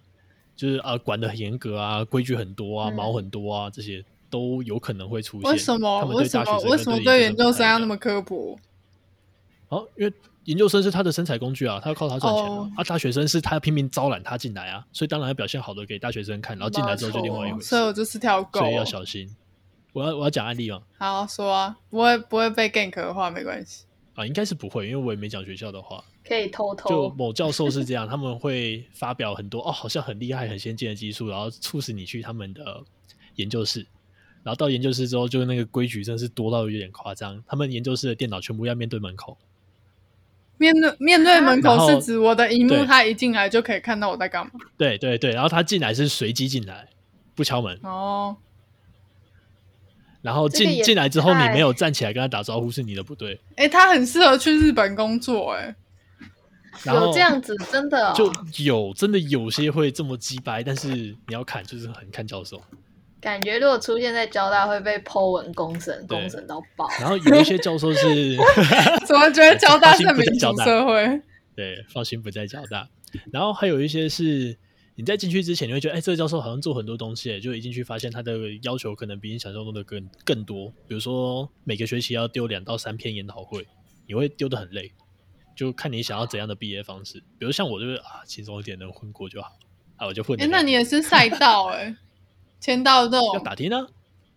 [0.61, 5.51] 就是啊，管的很严格啊，规矩很多啊，毛很多啊，这些都有可能会出现。
[5.51, 6.05] 为什么？
[6.05, 6.59] 为什么？
[6.65, 8.59] 为什么对研究生要那么刻薄？
[9.69, 10.13] 哦，因为。
[10.45, 12.49] 研究生是他的生财工具啊，他要靠他赚钱啊。
[12.49, 12.67] Oh.
[12.75, 17.67] 啊，大学生是他要拼命招揽他进来啊，所以当然要表现好的给大学生看，然后进来之后就另外一回事。
[17.67, 19.29] 所以我就是条狗，所以要小心。
[19.93, 20.81] 我要我要讲案例吗？
[20.99, 23.85] 好说啊，不会不会被 gank 的话没关系
[24.15, 26.03] 啊，应该是不会，因为我也没讲学校的话。
[26.31, 26.89] 可以偷偷。
[26.89, 32.83] 就某教授是这样，他们会发表很多哦，好像很厉害、很先进的技术，然后促使你去他们的
[33.35, 33.85] 研究室。
[34.43, 39.37] 然后到研究室之后，就那个规矩真的是多到有点夸张，他们研究室的电脑全部要面对门口。
[40.57, 44.53] 面对面对门口是指我的荧幕，他一进来就可以看到我在干嘛。
[44.79, 46.89] 对对对，然后他进来是随机进来，
[47.35, 47.79] 不敲门。
[47.83, 48.37] 哦。
[50.23, 53.41] 然后进进来之后，你没有站起来跟他打招呼，是你的不对。
[53.57, 55.75] 哎，他很适合去日本工作，哎。
[56.87, 58.33] 有这样子，真的就
[58.65, 62.61] 有真的有些会这么鸡掰，但是你要看，就是很看教授。
[63.21, 66.89] 感觉如果出现在交大会被 po 文公审，公审到爆。
[66.99, 68.37] 然后有一些教授是，
[69.07, 71.21] 怎么觉得交大是民主社会？
[71.55, 72.89] 对，放心不在交大。
[73.31, 74.57] 然后还有一些是，
[74.95, 80.69] 你在进去之前你会觉得，哎，这个教授好像做很多东西，就一进去发现他的要求可能比你想象中的更更多。
[80.89, 83.67] 比如说每个学期要丢两到三篇研讨会，
[84.07, 84.93] 你会丢的很累，
[85.55, 87.23] 就看你想要怎样的毕业方式。
[87.39, 89.57] 比如像我就是啊，轻松一点能混过就好，
[89.97, 90.41] 啊，我就混。
[90.41, 91.97] 哎，那你也是赛道 哎。
[92.61, 93.87] 签到这种要打听呢？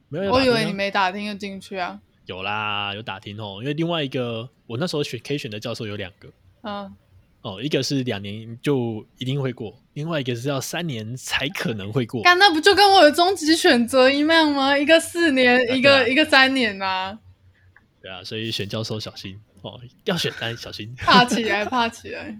[0.08, 2.00] 没有，我以为你没打听就进去啊。
[2.26, 3.58] 有啦，有打听哦。
[3.60, 6.32] 因为另外一个，我那时候选可以选的教授有两个。
[6.62, 6.96] 嗯。
[7.42, 12.24] 哦，一个是两年就一定会过，另外一个是要三年才可能会过。
[12.24, 14.78] 干，那不就跟我的终极选择一样吗？
[14.78, 17.20] 一个四年，一个一个三年啊。
[18.02, 20.94] 对啊，所以选教授小心哦，要选单小心。
[20.96, 22.38] 怕起来，怕起来，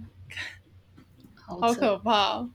[1.36, 2.48] 好可怕。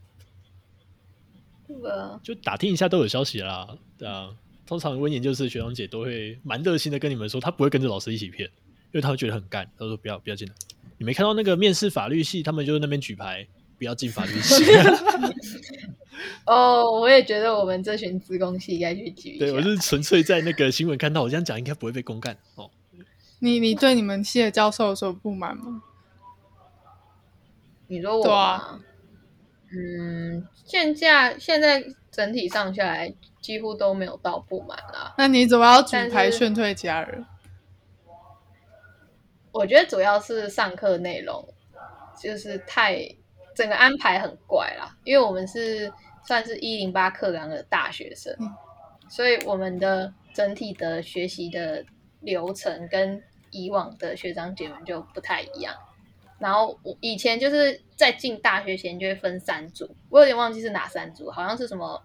[2.23, 4.31] 就打听一下都有消息啦，对啊。
[4.67, 9.67] 通常温研究室学长姐都会蛮热心的跟你们说，他不会跟着老师一起骗，因为他会觉得很干。
[9.79, 10.55] 他说不要不要进来。
[10.99, 13.47] 你没看到那个面试法律系，他们就在那边举牌，
[13.79, 14.65] 不要进法律系。
[16.45, 19.39] 哦，我也觉得我们这群资工系应该去举。
[19.39, 22.71] 对，我是纯粹在那个新闻看到，我这样讲应该不会被公干哦。
[23.41, 25.83] 你你对你们系的教授有什么不满吗？
[27.87, 28.33] 你说我吗？
[28.35, 28.81] 啊、
[29.73, 30.47] 嗯。
[30.65, 35.15] 现在现在整体上下来几乎都没有到不满啦。
[35.17, 37.25] 那你怎么要举牌劝退其他人？
[39.51, 41.49] 我觉得主要是上课内容
[42.21, 42.99] 就是太
[43.55, 45.91] 整个安排很怪啦，因为我们是
[46.23, 48.55] 算是一零八课纲的大学生，嗯、
[49.09, 51.83] 所以我们的整体的学习的
[52.21, 53.21] 流程跟
[53.51, 55.75] 以往的学长姐们就不太一样。
[56.39, 62.05] 然后我以前就是在进大学前就会分三组，我有点忘记是哪三组，好像是什么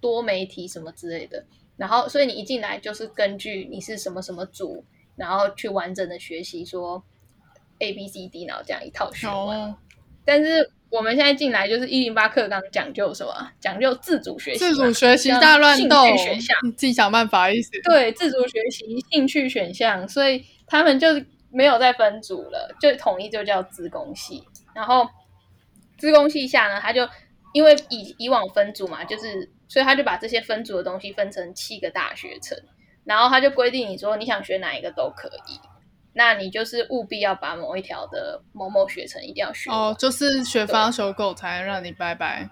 [0.00, 1.44] 多媒体什么之类的。
[1.76, 4.84] 然后所以你一进来就是根据你是什么什么组，
[5.16, 7.02] 然后去完整的学习说
[7.80, 9.36] A B C D，然后这样一套学完。
[9.36, 9.76] 哦、
[10.24, 13.50] 但是我们现在进来就是一零八课纲讲究什么？
[13.60, 17.70] 讲究自主学习，自主学习大乱斗选项，你自己想办法意思。
[17.82, 21.08] 对，自主学习兴趣选项，所以他们就。
[21.50, 24.46] 没有再分组了，就统一就叫资工系。
[24.74, 25.08] 然后
[25.96, 27.08] 资工系下呢，他就
[27.54, 32.54] 因为以以往分组嘛，就是所以他就把这些分组的东西分成七个大学城，
[33.04, 35.58] 然后他就规定你说你想学哪一个都可以，
[36.12, 42.50] 那你就是务必要把某一条的某某学程一定要学哦，就是学方修够才能让你拜拜，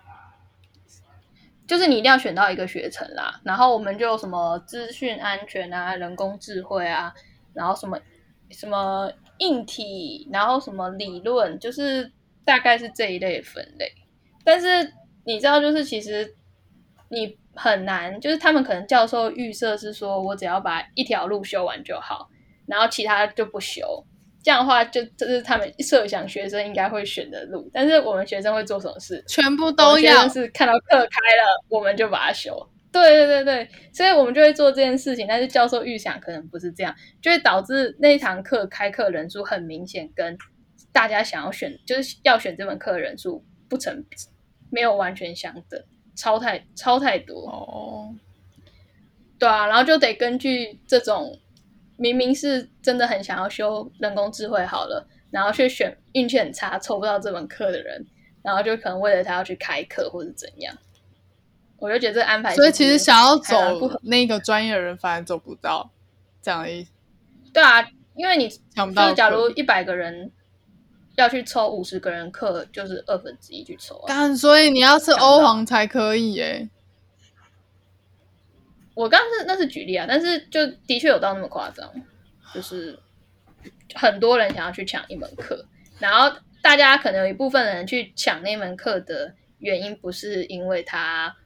[1.68, 3.40] 就是你一定要选到一个学程啦。
[3.44, 7.12] 然后我们就什么资讯安全啊、人工智慧啊，
[7.57, 7.98] 然后什么。
[8.52, 12.09] 什么硬体，然后什么理论，就是
[12.44, 13.92] 大概是这一类分类。
[14.44, 14.88] 但是
[15.24, 16.32] 你知道，就是其实
[17.09, 22.28] 你很难，就是他们可能教授预设是说我只要把一条路修完就好，
[22.68, 23.82] 然后其他就不修。
[24.44, 27.68] 这样的话，就这是他们设想学生应该会选的路。
[27.74, 29.20] 但是我们学生会做什么事？
[29.26, 32.57] 全部都要是看到课开了，我们就把它修。
[33.01, 35.26] 对对对对，所以我们就会做这件事情。
[35.28, 40.36] 但是教授预想可能不是这样，就会导致那堂课开课人数很明显跟
[40.92, 44.05] 大家想要选就是要选这门课的人数不成，
[44.70, 45.82] 没有完全相等，
[46.16, 48.14] 超太超太多哦。
[49.38, 51.38] 对啊，然后就得根据这种。
[51.99, 58.05] 明明是真的很想要修人工智慧好了，然后却选运气很差，抽不到这门课的人，
[58.42, 60.76] 然后就可能为了他要去开课或者怎样，
[61.78, 62.54] 我就觉得这个安排。
[62.54, 63.56] 所以其实想要走
[64.02, 65.90] 那个专业的人反而走不到，
[66.40, 66.90] 这样的意思。
[67.52, 70.30] 对啊，因为你想不到，假如一百个人
[71.16, 74.04] 要去抽五十个人课，就是二分之一去抽啊。
[74.08, 76.70] 但所以你要是欧皇才可以耶、欸。
[78.94, 81.86] 我刚刚是那是举例啊，但是就的确有到那么夸张，
[82.54, 82.98] 就是
[83.94, 85.66] 很多人想要去抢一门课，
[85.98, 91.36] 然后大家可能有一部分人去抢那门课的原因，不是因为他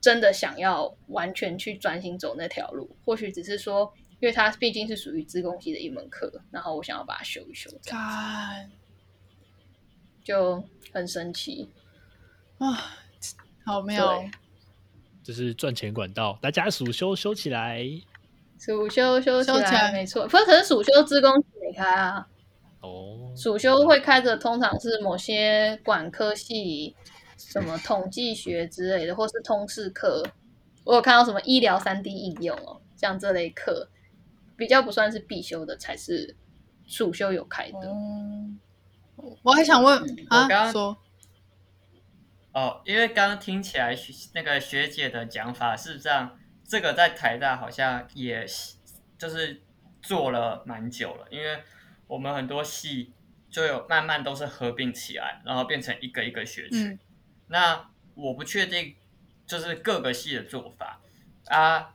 [0.00, 7.70] 真的想要完全去专心走那条路，或许只是说，因为它毕竟是属于资工系的一门课，然后我想要把它修一修，
[10.22, 11.68] 就很神奇
[12.58, 12.96] 啊，
[13.64, 14.24] 好妙。
[15.24, 17.84] 这是赚钱管道，大家暑修修起来，
[18.58, 20.26] 暑修修起来，起来没错。
[20.26, 21.30] 不过可是暑修资工
[21.60, 22.26] 没开啊。
[22.80, 26.94] 哦，暑修会开的通常是某些管科系，
[27.38, 30.22] 什么统计学之类的，或是通识课。
[30.84, 33.88] 我有看到什么医疗三 D 应用哦，像这类课
[34.56, 36.34] 比较不算是必修的，才是
[36.86, 37.78] 暑修有开的。
[37.84, 38.58] 嗯，
[39.42, 40.96] 我还想问、嗯、啊，刚刚说。
[42.52, 43.94] 哦，因为刚刚听起来
[44.34, 46.36] 那个学姐的讲法，事实上
[46.66, 48.44] 这个在台大好像也
[49.16, 49.62] 就是
[50.02, 51.62] 做了蛮久了，因为
[52.06, 53.12] 我们很多系
[53.50, 56.88] 就有慢慢都是合并起来，然后变成一个一个学群。
[56.88, 56.98] 嗯、
[57.48, 58.96] 那我不确定
[59.46, 61.00] 就是各个系的做法
[61.46, 61.94] 啊，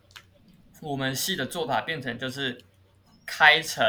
[0.82, 2.64] 我们系的做法变成就是
[3.26, 3.84] 开成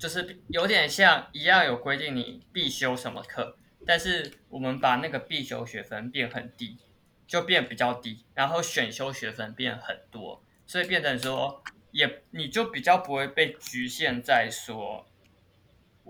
[0.00, 3.56] 就是有点像一样有规定你必修什么课。
[3.86, 6.78] 但是我们把那个必修学分变很低，
[7.26, 15.06] 就变比较低，然后选修学分变很多，所以变成说也你就比较不会被局限在说，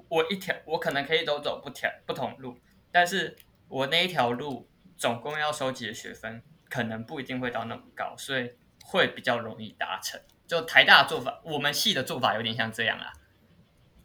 [0.09, 2.57] 我一条我可能可以都走不条不同路，
[2.93, 4.69] 但是我那一条路
[5.05, 8.53] 总共要收集的学分可能不一定会到那么高，所以
[8.83, 10.19] 会比较容易达成。
[10.47, 13.13] 就台大的做法，我们系的做法有点像这样啊。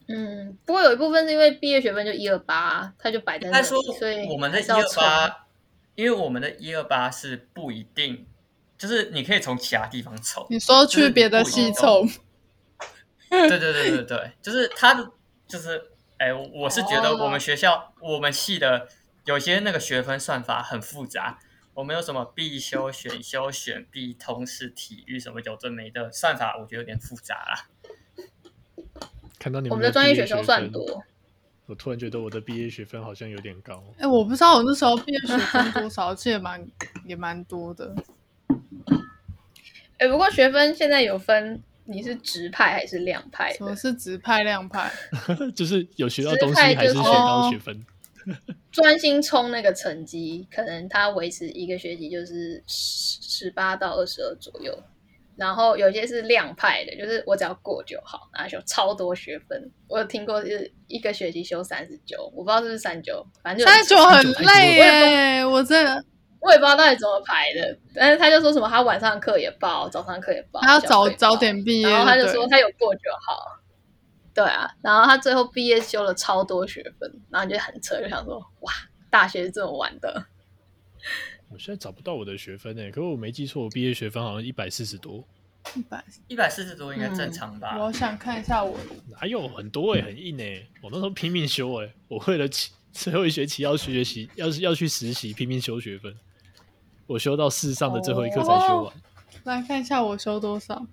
[0.09, 5.47] 嗯，不过有一部分是因为毕业学分就一二八，他就摆在那里，所以我们的一二八，
[5.95, 8.27] 因为我们的一二八是不一定，
[8.77, 10.45] 就是你可以从其他地方凑。
[10.49, 12.03] 你说去别的系凑？
[13.29, 15.09] 对对对对对，就是他的，
[15.47, 15.81] 就是
[16.17, 18.15] 哎，我是觉得我们学校、oh.
[18.15, 18.89] 我们系的
[19.25, 21.39] 有些那个学分算法很复杂，
[21.73, 27.67] 我们有什么必修、选修、选必、通识、体育什么有的没的算法，我觉得有点复杂啦。
[29.37, 31.03] 看到你们，我们的专业学生算多，
[31.67, 33.83] 我突然觉得我的毕业学分好像有点高。
[33.97, 36.67] 哎、欸，我不知道我那时候毕业学分多少，其实也蛮
[37.05, 37.95] 也蛮多的。
[39.97, 43.53] 哎、欸，不过学分现在有分，你是直派还是量派？
[43.53, 44.91] 什么是直派量派？
[45.55, 47.85] 就是有学到东西还是学到学分？
[48.71, 54.77] 专心冲那个成绩，可能他维持一个学期就是十十八到二十二左右。
[55.35, 59.71] 然后有些是量派的，就是我只要过就好，然后修超多学分。
[59.87, 65.45] 我有听过是一个学期修三十九，我不知道是不是三九，反正三十九很累耶。
[65.45, 66.03] 我真的
[66.41, 73.58] 我也不知道到底怎么排的，但是他就说什么他晚上课也报，早上课也报，他要早早点毕业，然后他就说他有过就好。
[74.39, 78.71] 对啊，然后他最后毕业修了超多学分，然后就很扯，就想说哇，
[79.09, 80.25] 大学是这么玩的。
[81.49, 85.27] 我现在找不到我的学分诶，可是我没记错，我毕业学分好像一百四十多，
[85.75, 87.75] 一百一百四十多应该正常吧？
[87.75, 88.77] 嗯、我想看一下我
[89.09, 92.47] 哪有很多诶，很硬诶，我那时候拼命修诶，我为了
[92.93, 96.15] 最后一学期要去学习，要是要去实习，拼命修学分，
[97.07, 98.85] 我修到四上的最后一课才修完。
[98.85, 98.93] 哦、
[99.43, 100.87] 来看一下我修多少？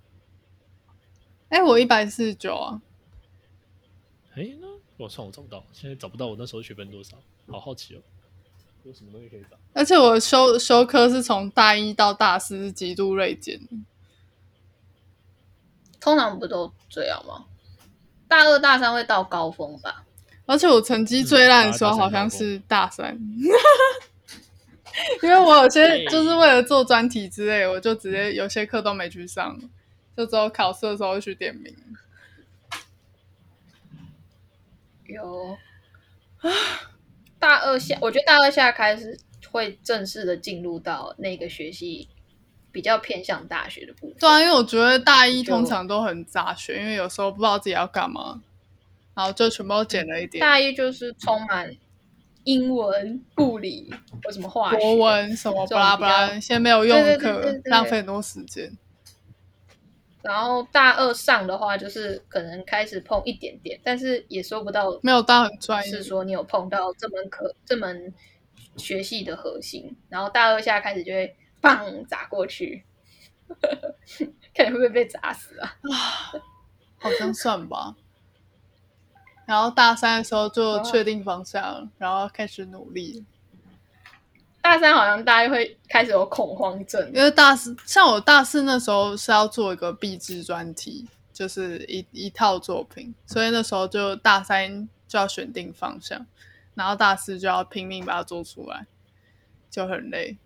[1.51, 2.83] 哎，我一百四十九啊！
[4.37, 4.67] 哎，那
[4.99, 7.17] 我算我找不到，现在找不到我那时候学分多少，
[7.49, 8.01] 好好奇哦。
[8.85, 9.57] 有什么东西可以找？
[9.73, 13.59] 而且我修修科是从大一到大四是极度锐减，
[15.99, 17.47] 通常不都这样吗？
[18.29, 20.05] 大二大三会到高峰吧？
[20.45, 23.19] 而且我成绩最烂的时候好像是大三，
[25.23, 29.59] 因为我有些就是为了做专题之类，我就直接有些课都没去上，
[30.17, 31.75] 就只有考试的时候去点名。
[35.09, 35.57] 有
[36.41, 36.51] 啊，
[37.39, 39.19] 大二下，我觉得大二下开始
[39.51, 42.09] 会正式的进入到那个学习
[42.73, 44.17] 比较偏向大学的部分。
[44.19, 48.43] 对啊，因为我觉得大一通常都很杂学，因为有时候不知道自己要干嘛，
[49.15, 50.41] 然后就全部都捡了一点。
[50.41, 51.75] 大一就是充满
[52.45, 53.93] 英文、物理
[54.23, 58.71] 或什么化学、国文什么巴拉巴拉，先没有用课，浪费很多时间。
[60.27, 68.13] 然后大二上的话，就是可能开始碰一点点，但是也说不到没有到很专业，是说你有碰到这门课这门
[68.77, 69.97] 学系的核心。
[70.09, 72.85] 然后大二下开始就会棒砸过去，
[74.53, 75.77] 看你会不会被砸死啊？
[76.99, 77.95] 好像算吧。
[79.47, 83.25] 然后大三的时候就确定方向，然后开始努力。
[84.67, 96.27] 大三好像大家会开始有恐慌症，因为大四像我大四那时候是要做一个毕制专题，就是一一套作品，所以那时候就大三就要选定方向，
[96.75, 98.89] 然后大四就要拼命把它做出来，
[99.71, 100.37] 就很累。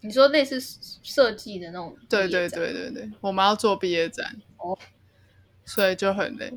[0.00, 0.60] 你说类似
[1.04, 1.96] 设计的那种？
[2.08, 4.76] 对对对对对，我们要做毕业展哦，
[5.64, 6.52] 所以就很累。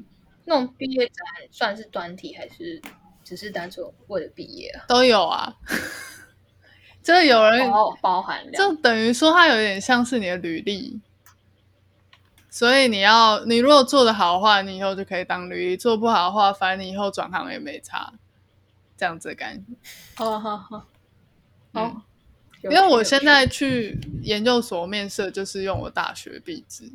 [0.45, 2.81] 那种毕业展算是专题还是？
[3.25, 5.55] 只是单纯为了毕业啊，都有啊，
[7.01, 7.69] 这有人
[7.99, 11.01] 包含，就等于说它有点像是你的履历，
[12.51, 18.13] 所以你要你如果做得好的话，你以后就可以当履历；做不好的话，反正你以后转行也没差，
[18.95, 19.73] 这样子的感觉。
[20.13, 20.87] 好好好，
[21.73, 22.01] 好，
[22.61, 26.91] 因为我现在去研究所面试，就是用我大学毕制。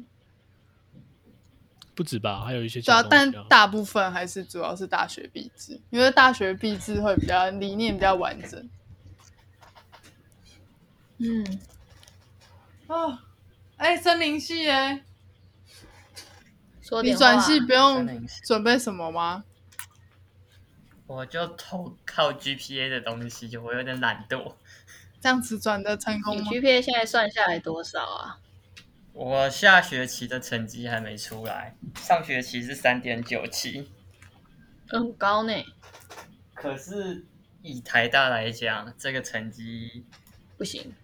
[2.00, 8.70] 不止吧，还有一些主要，但大部分还是主要是大学毕制，因为大学毕制会比较理念比较完整。
[11.18, 11.60] 嗯，
[12.86, 13.18] 哦，
[13.76, 15.04] 哎，森林系哎，
[16.80, 19.44] 说你转系不用准备什么吗？
[21.06, 24.54] 我就投靠 GPA 的东西，我有点懒惰。
[25.20, 26.48] 这样子转的成功吗？
[26.50, 28.38] 你 GPA 现在算下来多少啊？
[29.22, 33.86] 我下学期的成绩还没出来，上学期是三点九七，
[34.88, 35.52] 很高呢。
[36.54, 37.26] 可是
[37.60, 40.06] 以台大来讲，这个成绩
[40.56, 40.94] 不行，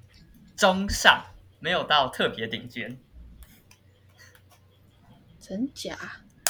[0.57, 1.27] 中上，
[1.61, 2.99] 没有到特别顶尖。
[5.39, 5.95] 真假？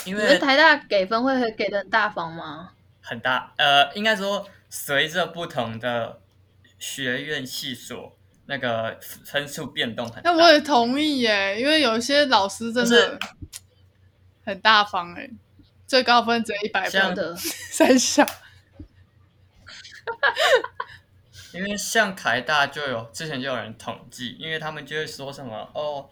[0.05, 2.75] 因为台大给分会给的很大方吗？
[3.01, 6.21] 很大，呃，应该说随着不同的
[6.79, 8.16] 学院系所。
[8.49, 13.19] 那个分数变动很大，那我也同意耶，因为有些老师真的
[14.45, 15.29] 很大方哎，
[15.85, 18.25] 最高分只有一百分的三小。
[21.53, 26.09] 因为像台大就有之前就有人统计，因为他们就会说什么哦，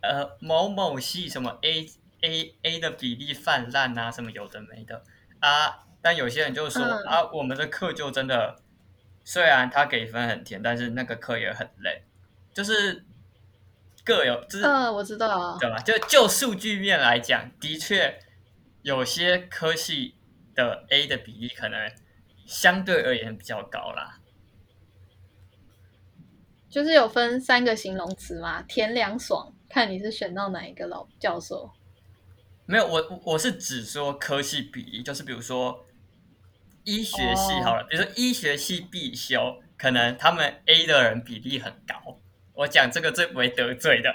[0.00, 1.90] 呃某某系什么 A
[2.20, 5.02] A A 的比例泛滥啊，什么有的没的
[5.40, 8.56] 啊，但有些人就说、嗯、啊，我们的课就真的。
[9.28, 12.04] 虽然他给分很甜，但是那个课也很累，
[12.54, 13.04] 就是
[14.04, 15.76] 各有，就是呃，我知道啊，对吧？
[15.78, 18.20] 就就数据面来讲，的确
[18.82, 20.14] 有些科系
[20.54, 21.90] 的 A 的比例可能
[22.46, 24.20] 相对而言比较高啦。
[26.70, 31.72] 就是有分三个形容词嘛，甜凉爽，看你是选到哪一个老教授。
[32.64, 35.84] 没有，我我是指说科系比例，就是比如说。
[36.86, 42.20] 医学系好了，比如说医学系必修，可能他们 A 的人比例很高。
[42.54, 44.14] 我讲这个最不会得罪的。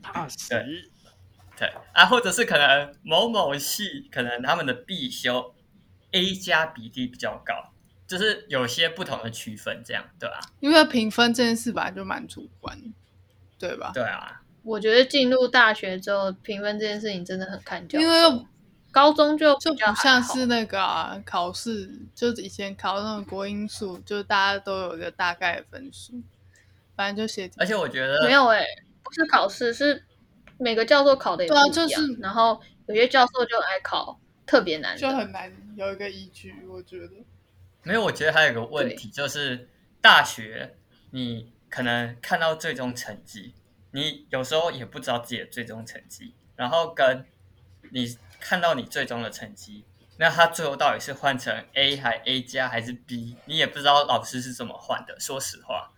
[0.00, 0.54] 怕死。
[1.58, 5.54] 对啊，或者是可能某某系，可能他们的必修
[6.12, 7.72] A 加比例比较高，
[8.06, 10.38] 就是有些不同的区分，这样对吧？
[10.60, 12.78] 因为评分这件事本来就蛮主观，
[13.58, 13.90] 对吧？
[13.92, 14.42] 对啊。
[14.62, 18.00] 我觉得进入大学之后，评分这件事情真的很看重。
[18.00, 18.46] 因为
[18.92, 26.22] 高中就就不像是那个、啊、考试，就是以前考那种国英数，就大家都有一个大概的分数，
[26.96, 27.50] 反正就写。
[27.58, 28.66] 而且我觉得没有哎、欸，
[29.02, 30.02] 不是考试，是
[30.56, 31.70] 每个教授考的也不一样。
[31.70, 36.54] 对啊，就是然后有些教授就爱考特别难，就很难有一个依据。
[36.66, 37.12] 我觉得
[37.82, 39.68] 没有，我觉得还有一个问题就是
[40.00, 40.74] 大学，
[41.10, 43.52] 你可能看到最终成绩，
[43.90, 47.26] 你有时候也不知道自己的最终成绩，然后跟
[47.90, 48.16] 你。
[48.48, 49.84] 看到你最终的成绩，
[50.18, 53.36] 那他最后到底是换成 A 还 A 加还是 B？
[53.46, 55.18] 你也不知道老师是怎么换的。
[55.18, 55.90] 说实话，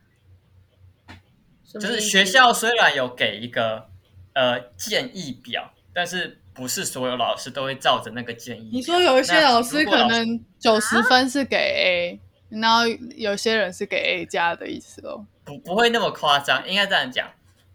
[1.75, 3.91] 就是学校虽然有给一个
[4.33, 8.71] 呃建议表，但是不是所有老师都会照着那个建议。
[8.73, 15.27] 你说有一些老师可能九十分是给 A，然后有些人是给 A 加的意思哦？
[15.45, 17.31] 不，不会那么夸张，应该这样讲。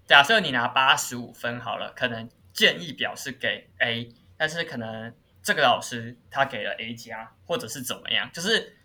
[0.08, 4.10] 假设你拿八十五分好了，可能建议表是给 A，
[4.44, 8.76] 但是可能这个老师他给了 A 加，或者是怎么样，就是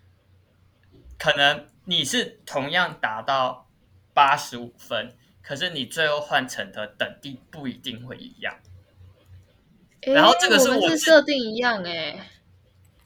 [1.17, 3.67] 可能你是同样达到
[4.13, 8.55] 八十五分，可是你最后换成的等第不一定会一样。
[9.99, 12.29] 然后这个是我设定一样哎，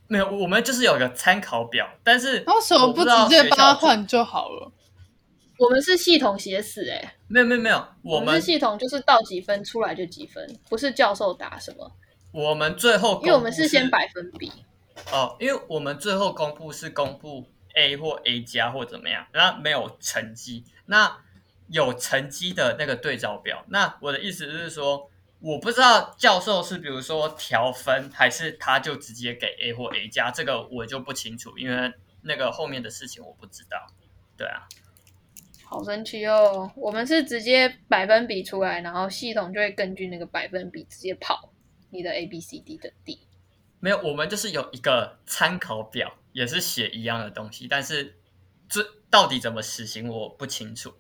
[0.06, 4.72] 没有，我们就是有个参考表，但是为什么不直接帮他换就好了？
[5.58, 11.92] 我们是系统写死哎，没有没有没有，我们，我们是系统就是到几分出来就几分，不是教授打什么。
[12.34, 14.52] 我们最后因为我们是先百分比
[15.14, 21.20] 哦，因为我们最后公布是公布 A 或 A 加或怎么样，然后没有成绩，那
[21.68, 23.64] 有成绩的那个对照表。
[23.70, 25.10] 那我的意思是说。
[25.46, 33.78] 我不知道教授是比如说调分，还是他就直接给 A 或 A 加，这个我就不清楚，因为那个后面的事情我不知道。
[34.38, 34.64] 对啊，
[35.66, 36.72] 好神奇哦！
[36.78, 41.50] 我们是直接百分比出来，然后系统就会根据那个百分比直接跑
[41.94, 43.20] 你的 A、B、C、D 的 D。
[43.80, 48.16] 没有，我们就是有一个参考表，也是写一样的东西，但是
[48.68, 50.94] 这到底怎么实行我不清楚。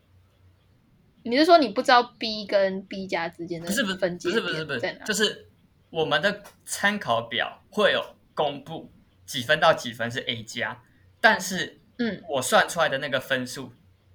[1.24, 5.50] 你是说你不知道 B 跟 B 加之间的不是不是分不是不是不是就是
[5.90, 8.92] 我们的参考表会有公布
[9.26, 10.84] 几分到几分是 A 加，
[11.22, 13.72] 但是嗯，我算出来的那个分数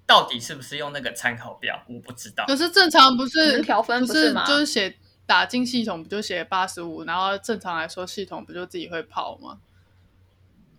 [0.07, 2.45] 到底是不是用那个参考表，我不知道。
[2.47, 4.45] 可是正常不是调分不是吗？
[4.45, 4.95] 就是写
[5.29, 9.59] 打进系统不就写八十五，然后正常来说系统不就自己会跑吗？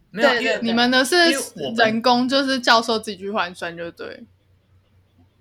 [0.10, 1.16] 没有，对，你们的是
[1.78, 4.24] 人工，就是教授自己去换算就对。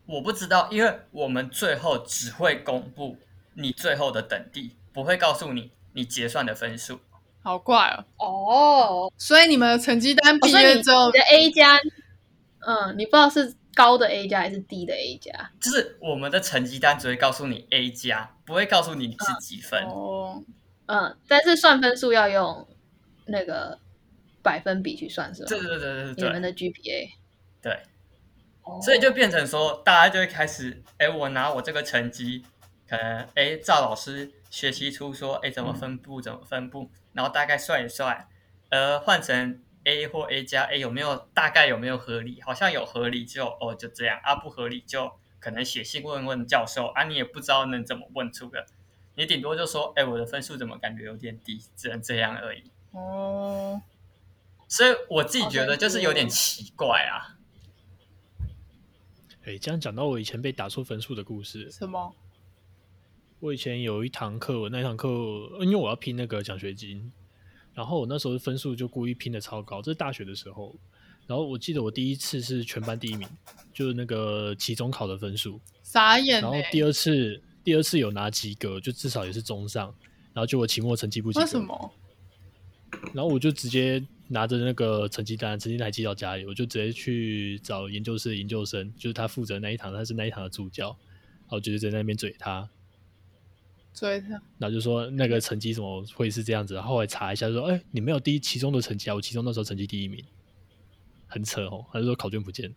[0.05, 3.17] 我不知道，因为我们最后只会公布
[3.55, 7.01] 你最后的等第，不会告诉你你结算的分数。
[7.43, 8.27] 好怪哦！
[8.27, 11.79] 哦，所以你们的成绩单毕业之后，哦、你的 A 加，
[12.59, 15.31] 嗯，你不知道是高的 A 加还是低的 A 加？
[15.61, 19.85] 就是我们的成绩单只会告诉你 A 加，不会告诉你你是几分。
[19.85, 20.45] 嗯、哦，
[20.87, 22.67] 嗯，但是算分数要用
[23.27, 23.79] 那个
[24.43, 25.49] 百分比去算，是吧？
[25.49, 27.09] 对对对对对，你们的 GPA
[27.63, 27.79] 对。
[28.83, 32.45] 所以就变成说，大家就会开始，哎，我拿我这个成绩，
[32.89, 38.27] 可能，哎，赵老师学习出说，哎，怎么分布，怎么分布，然后大概算一算，
[38.71, 42.43] 呃，换成 A 或 A 加，A 有没有大概有没有合理？
[42.43, 45.11] 好像有合理就哦就这样，啊不合理就
[45.41, 48.67] 可能写信问问教授，啊你也不知道能怎么问出个，
[49.15, 52.65] 你顶多就说，哎，我的分数怎么感觉有点低，只能这样而已。
[52.91, 53.81] 哦，
[54.69, 57.39] 所以我自己觉得就是有点奇怪啊。
[59.45, 61.71] 哎，这样讲到我以前被打错分数的故事。
[61.71, 62.15] 什么？
[63.41, 65.09] 我以前有一堂课，我那堂课
[65.61, 67.13] 因为我要拼那个奖学金，
[67.79, 70.75] 然后我那时候分数就故意拼的超高，这是大学的时候。
[71.29, 73.29] 然后我记得我第一次是全班第一名，
[73.73, 75.61] 就是那个期中考的分数。
[75.85, 76.43] 傻眼。
[76.43, 79.95] 然后第二次，第二次有拿及格，就至少也是中上。
[80.33, 81.45] 然后就我期末成绩不及格。
[81.45, 81.93] 为什么？
[83.15, 84.05] 然后我就直接。
[84.31, 92.69] 拿着那个成绩单，成绩单寄到家里，我就直接去找研究室的研究生，就是他负责那一堂，他是那一堂的助教，然后就是在那边嘴他，
[93.93, 94.29] 嘴他，
[94.59, 96.75] 然后就说那个成绩怎么会是这样子？
[96.75, 99.15] 然后后来查一下说，哎、欸，你没有第一期中的成绩啊？
[99.15, 100.25] 我期中那时候成绩第一名，
[101.27, 101.85] 很扯哦。
[101.93, 102.75] 他就说考卷不见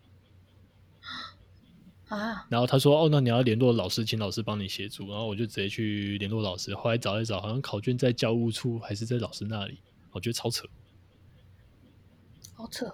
[2.07, 5.09] 啊，然后他说，哦，那你要联络老师，请老师帮你协助。
[5.09, 9.79] 然后我就直接去联络老师，后来找一找，好像考卷在教务处还是在老师那里，
[10.11, 10.67] 我觉得超扯。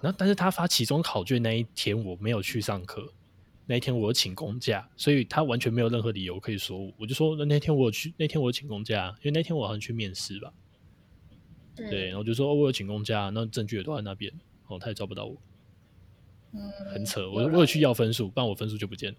[0.02, 3.12] 然后，但是他发期中考卷那一天我没有去上课，
[3.70, 6.90] 那一天我请公假，所以他完全没有任何理由可以说我。
[7.00, 10.50] 我就说那那天我有去，那天我有请公假，因为那天我好像去面试吧。
[11.76, 14.32] 嗯、对，然后就说、哦、我有请公假，那证据也都在那边，
[14.68, 15.36] 哦，他也找不到我。
[16.52, 17.28] 嗯，很扯。
[17.30, 19.18] 我我有去要分数，不然我分数就不见了，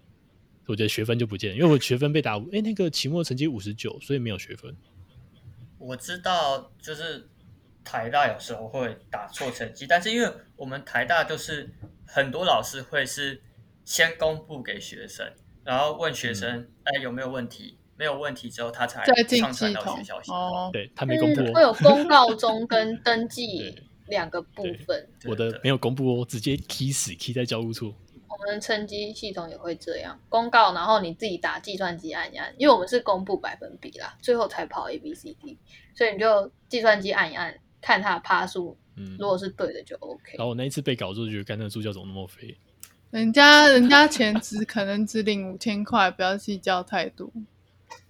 [0.66, 4.76] 我觉得学分就不见了，因为我学分被打，哎，那个期末成绩五十九，所以没有学分。
[5.78, 7.28] 我知道，就是。
[7.82, 11.68] 台大有时候会打错成绩，但是因为我们台大就是
[12.06, 13.42] 很多老师会是
[13.90, 15.28] 先公布给学生，
[15.64, 20.36] 然后问学生哎有没有问题，没有问题之后他才上传到学校系统。
[20.36, 23.74] 哦，对，他没公布，会有 公告中跟登记
[24.06, 25.08] 两个部分。
[25.24, 27.92] 我的没有公布哦，直接 key 死 key 在教务处。
[28.28, 35.58] 我们成绩系统也会这样公告，然后你自己打计算机按一按，因为我们是公布百分比啦，最后才跑 A B C D，
[35.96, 37.58] 所以你就计算机按一按。
[37.82, 40.34] 看他的趴数，嗯，如果是对的就 OK。
[40.36, 42.54] 然后我那一次被搞之后，就觉得干那个助教怎么那么废？
[43.10, 47.30] 人家人家钱只可能只领五千块，不要计较太多。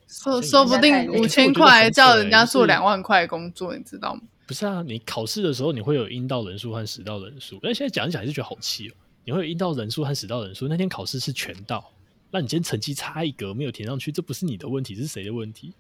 [0.07, 4.21] 说说不定五千块叫人家做两万块工作，你知道吗？
[4.47, 8.93] 不是啊，你考试的时候你会有阴道人数和实道人数，但现在讲一讲还是觉得好气哦。
[9.25, 11.93] 你会有阴道人数和实道人数，那天考试是全到，
[12.31, 15.73] 那你今天成绩差一格没有填上去，这不是你的问题，是谁的问题？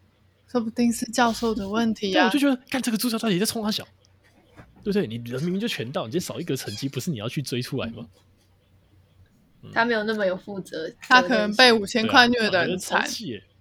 [0.46, 2.26] 说不定是教授的问题啊！
[2.26, 3.84] 我就觉得，干这个助教到底在冲他小，
[4.84, 5.06] 对不对？
[5.06, 8.06] 你人明明就全到，你今天少一格成绩，不是你要去追出来吗？
[9.72, 13.06] 他没有那么有负责，他可能被五千块虐的很惨。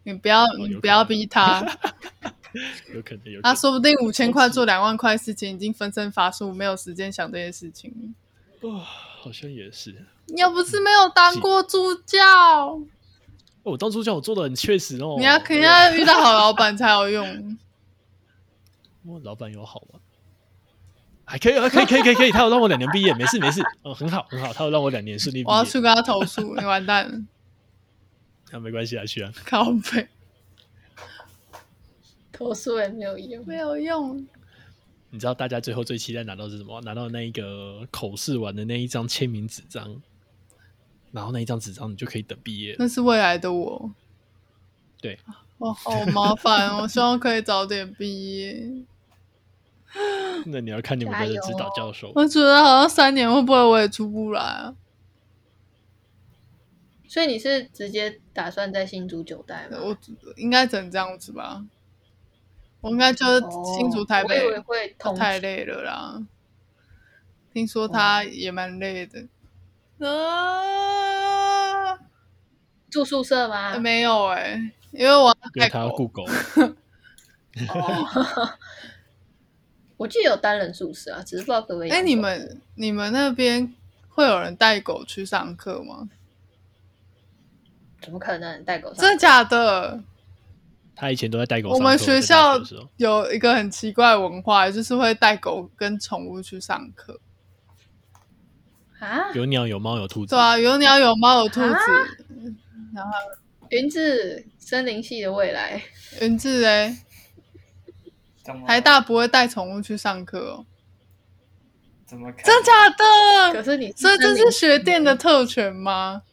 [0.03, 1.59] 你不要，你不要逼他。
[2.95, 3.41] 有可能有。
[3.41, 8.15] 他说不定五千块做两万块事情，已经分身乏术，没有时间想这些事情。
[8.61, 9.93] 哇，好像也是。
[10.25, 12.17] 你又不是没有当过助教。
[12.27, 12.81] 哦，
[13.63, 15.15] 我当助教，我做的很确实哦。
[15.19, 17.57] 你要肯定要遇到好老板才有用。
[19.05, 19.99] 我老板有好吗？
[21.29, 22.31] 还可以，还可以，可以，可以，可以。
[22.31, 23.61] 他有让我两年毕业，没事，没事。
[23.83, 24.51] 哦，很好，很好。
[24.51, 25.53] 他有让我两年顺利毕业。
[25.53, 27.21] 我要去跟他投诉，你完蛋了。
[28.51, 29.31] 那、啊、没关系啊，去啊。
[29.45, 30.07] 靠背。
[32.31, 34.25] 投诉也没有用，没有用。
[35.11, 36.81] 你知道大家最后最期待拿到是什么？
[36.81, 40.01] 拿到那一个口试完的那一张签名纸张，
[41.11, 42.75] 然后那一张纸张你就可以等毕业。
[42.79, 43.91] 那是未来的我。
[44.99, 45.19] 对。
[45.59, 48.71] 我好麻烦，我希望可以早点毕业。
[50.47, 52.11] 那你要看你们的指导教授。
[52.15, 54.75] 我觉得好像三年会不会我也出不来啊？
[57.07, 59.77] 所以你是直接打算在新竹九代吗？
[59.81, 59.97] 我
[60.35, 61.65] 应该只能这样子吧。
[62.81, 63.41] 我应该就是
[63.75, 66.21] 新竹台北，哦、会太累了啦。
[67.51, 69.27] 听说他也蛮累的。
[70.07, 71.97] 啊！
[72.89, 73.77] 住宿舍吗？
[73.79, 76.23] 没有哎、欸，因为我因为他要雇狗。
[79.99, 81.89] 我记得有单人宿舍啊，只是不知道可不可以。
[81.89, 83.75] 哎、欸，你们你们那边
[84.07, 86.07] 会有人带狗去上课吗？
[88.01, 89.03] 怎么可能带狗上？
[89.03, 90.01] 真的假的？
[90.95, 91.71] 他以前都在带狗。
[91.71, 92.57] 我们学校
[92.95, 97.19] 有一个很奇怪的文化，就是会带狗跟宠物去上课。
[98.99, 99.33] 啊？
[99.33, 100.29] 有鸟，有猫，有兔子。
[100.29, 101.67] 对啊，有鸟，有猫，有兔子。
[101.67, 101.83] 啊、
[102.95, 103.11] 然后
[103.69, 105.81] 云志森林系的未来，
[106.21, 106.97] 云志哎。
[108.67, 110.65] 台大不会带宠物去上课哦？
[112.05, 112.41] 怎么可？
[112.43, 113.53] 真假的？
[113.53, 116.23] 可是你，所以这是学店的特权吗？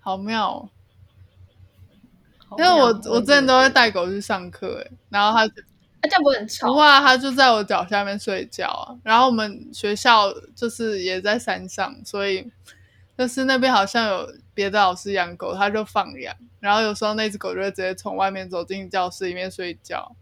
[0.00, 0.70] 好妙哦！
[2.58, 6.68] 因为我我之前都会带狗去上课，哎，然后它它这样不会很吵？
[6.68, 8.96] 不会啊，它就在我脚下面睡觉啊。
[9.04, 12.50] 然后我们学校就是也在山上，所以
[13.20, 16.34] 就是那边好像有别的老师养狗，他就放养。
[16.58, 20.16] 然后有时候那只狗就会直接从外面走进教室里面睡觉。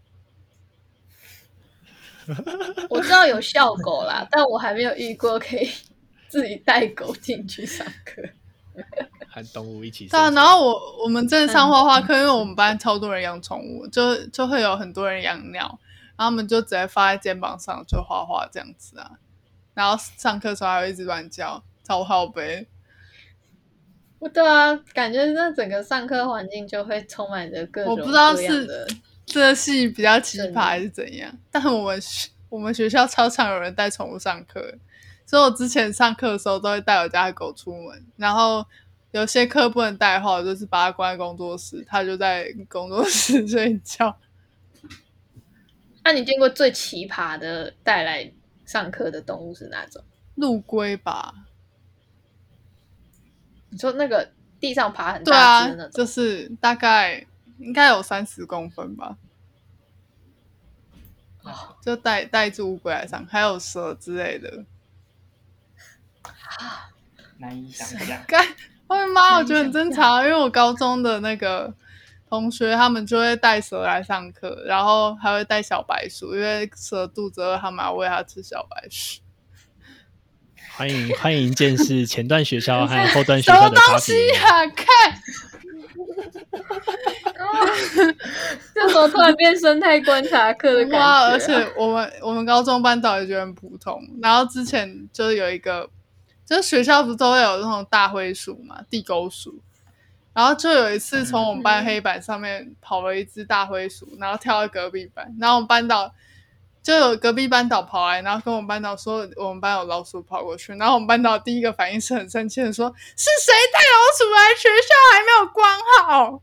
[2.89, 5.71] 我知道有校狗啦，但我还没有遇过可以
[6.27, 8.21] 自己带狗进去上课，
[9.29, 10.05] 和动物一起。
[10.07, 15.61] 对啊，然后我我们正上画画课，因为我们班超多人养宠物，就就会有很多人养鸟，
[16.17, 19.11] 然后他们就直接放在肩膀上就画画这样子啊。
[19.73, 22.67] 然后上课的时候还会一直乱叫，超好悲。
[24.19, 27.93] 不对啊，感觉那整个上课环境就会充满着各种。
[27.93, 28.85] 我不知道是
[29.25, 31.99] 这系比较奇葩还是怎样，但我们
[32.49, 34.73] 我们学校超常有人带宠物上课，
[35.25, 38.05] 所以我之前上课的时候都会带我家的狗出门。
[38.17, 38.65] 然后
[39.11, 44.17] 有些课不能带的话，我就是把它关在工作室，它就在工作室 睡觉。
[46.03, 48.31] 那你见过最奇葩的带来
[48.65, 50.03] 上课的动物是哪种？
[50.35, 51.33] 陆龟吧。
[53.69, 57.25] 你说那个地上爬很大只的那种，对啊，就是大概
[57.59, 59.17] 应该有三十公分吧。
[61.43, 64.65] 哦，就带带一只乌龟来上，还有蛇之类的。
[66.23, 66.89] 啊，
[67.37, 68.21] 难以想象。
[68.27, 68.45] 该，
[68.87, 71.73] 我的妈，我觉得很正常，因为我高中的那个
[72.27, 79.21] 同学，他们就会带蛇来上课，然后还会带小白鼠，因为蛇肚子饿，他们要喂它吃小白鼠。
[80.79, 83.99] 欢迎 欢迎见识前段学校 和后段学校的差别。
[83.99, 84.65] 什么东西啊？
[84.67, 84.87] 看，
[88.73, 90.97] 这时候突然变生态观察课的感觉。
[90.97, 91.27] 哇！
[91.31, 94.01] 而且我们我们高中班导也觉得很普通。
[94.21, 95.89] 然后之前就是有一个，
[96.45, 99.61] 就是学校不是都会有那种大灰鼠嘛，地沟鼠。
[100.33, 106.13] 然后就有一次从我们班黑板上面跑了一只大灰鼠，然后跳到隔壁班，然后我们班导。
[106.81, 116.41] 就有隔壁班导跑来，然后跟我们班导说我们班有老鼠跑过去，然后我们班导第一个反应是很生气的说：“是谁带老鼠来学校还没有关好？”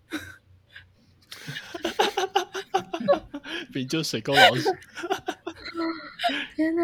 [1.86, 3.42] 哈哈哈哈哈！
[3.72, 4.70] 比就水沟老鼠。
[6.56, 6.82] 天哪！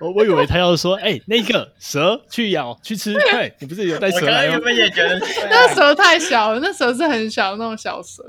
[0.00, 4.60] 我我以为他要说，哎、欸，那个蛇去咬去吃， 对，你不是有带蛇来吗？
[4.62, 8.22] 我也觉得那蛇太小了，那蛇是很小的那种小蛇，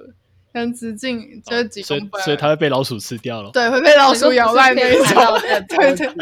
[0.53, 3.49] 跟直径就是几公分，所以所以它会被老鼠吃掉了。
[3.51, 5.39] 对，会被老鼠咬烂那一种。
[5.67, 6.07] 对对。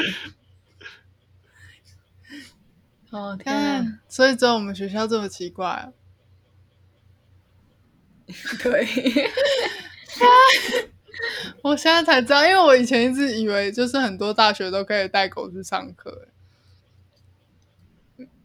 [3.11, 5.89] 哦，看，所以只有我们学校这么奇怪啊。
[8.63, 8.87] 对。
[11.61, 16.29] 我现在才知道，因为我以前一直以为就是很多大学都可以带狗去上课。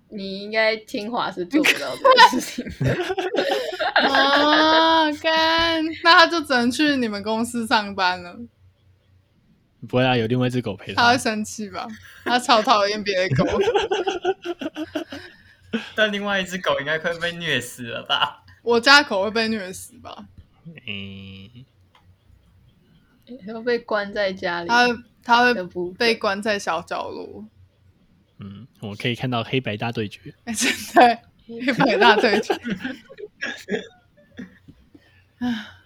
[0.08, 2.94] 你应该清华是做不到这个事情的。
[4.08, 8.36] 啊，干，那他就只能去你们公司上班了。
[9.88, 11.02] 不会啊，有另外一只狗陪他。
[11.02, 11.86] 他会生气吧？
[12.24, 13.44] 他超讨厌别的狗。
[15.94, 18.44] 但另外一只狗应该快被虐死了吧？
[18.62, 20.26] 我家狗会被虐死吧？
[20.86, 21.64] 嗯。
[23.46, 24.86] 要被关在家里，他
[25.24, 25.52] 他会
[25.98, 27.44] 被关在小角落。
[28.38, 30.34] 嗯，我可以看到黑白大对决。
[30.44, 32.54] 对，黑白大对决。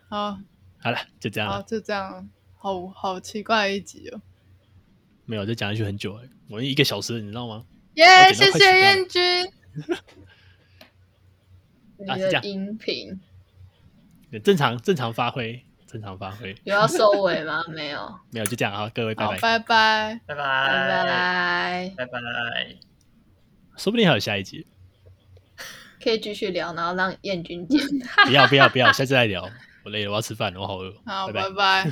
[0.09, 0.39] 好，
[0.79, 1.51] 好了，就这样。
[1.51, 2.29] 好，就这样。
[2.57, 4.21] 好好奇怪一集哦。
[5.25, 7.65] 没有，这讲下去很久哎，我一个小时，你知道吗？
[7.95, 9.23] 耶，谢谢燕君。
[11.99, 13.21] 你的音频。
[14.43, 15.65] 正常正常发挥。
[15.91, 17.65] 正常发挥，有要收尾吗？
[17.75, 18.89] 没有，没有，就这样啊！
[18.95, 22.77] 各位，拜拜，拜拜，拜拜，拜拜，拜拜，
[23.77, 24.69] 说不定还有下一集，
[26.01, 27.81] 可以继续聊，然后让燕君见。
[28.25, 29.51] 不要，不要，不要，下次再聊。
[29.85, 30.95] 我累了，我要吃饭了，我好饿。
[31.05, 31.91] 好，拜拜。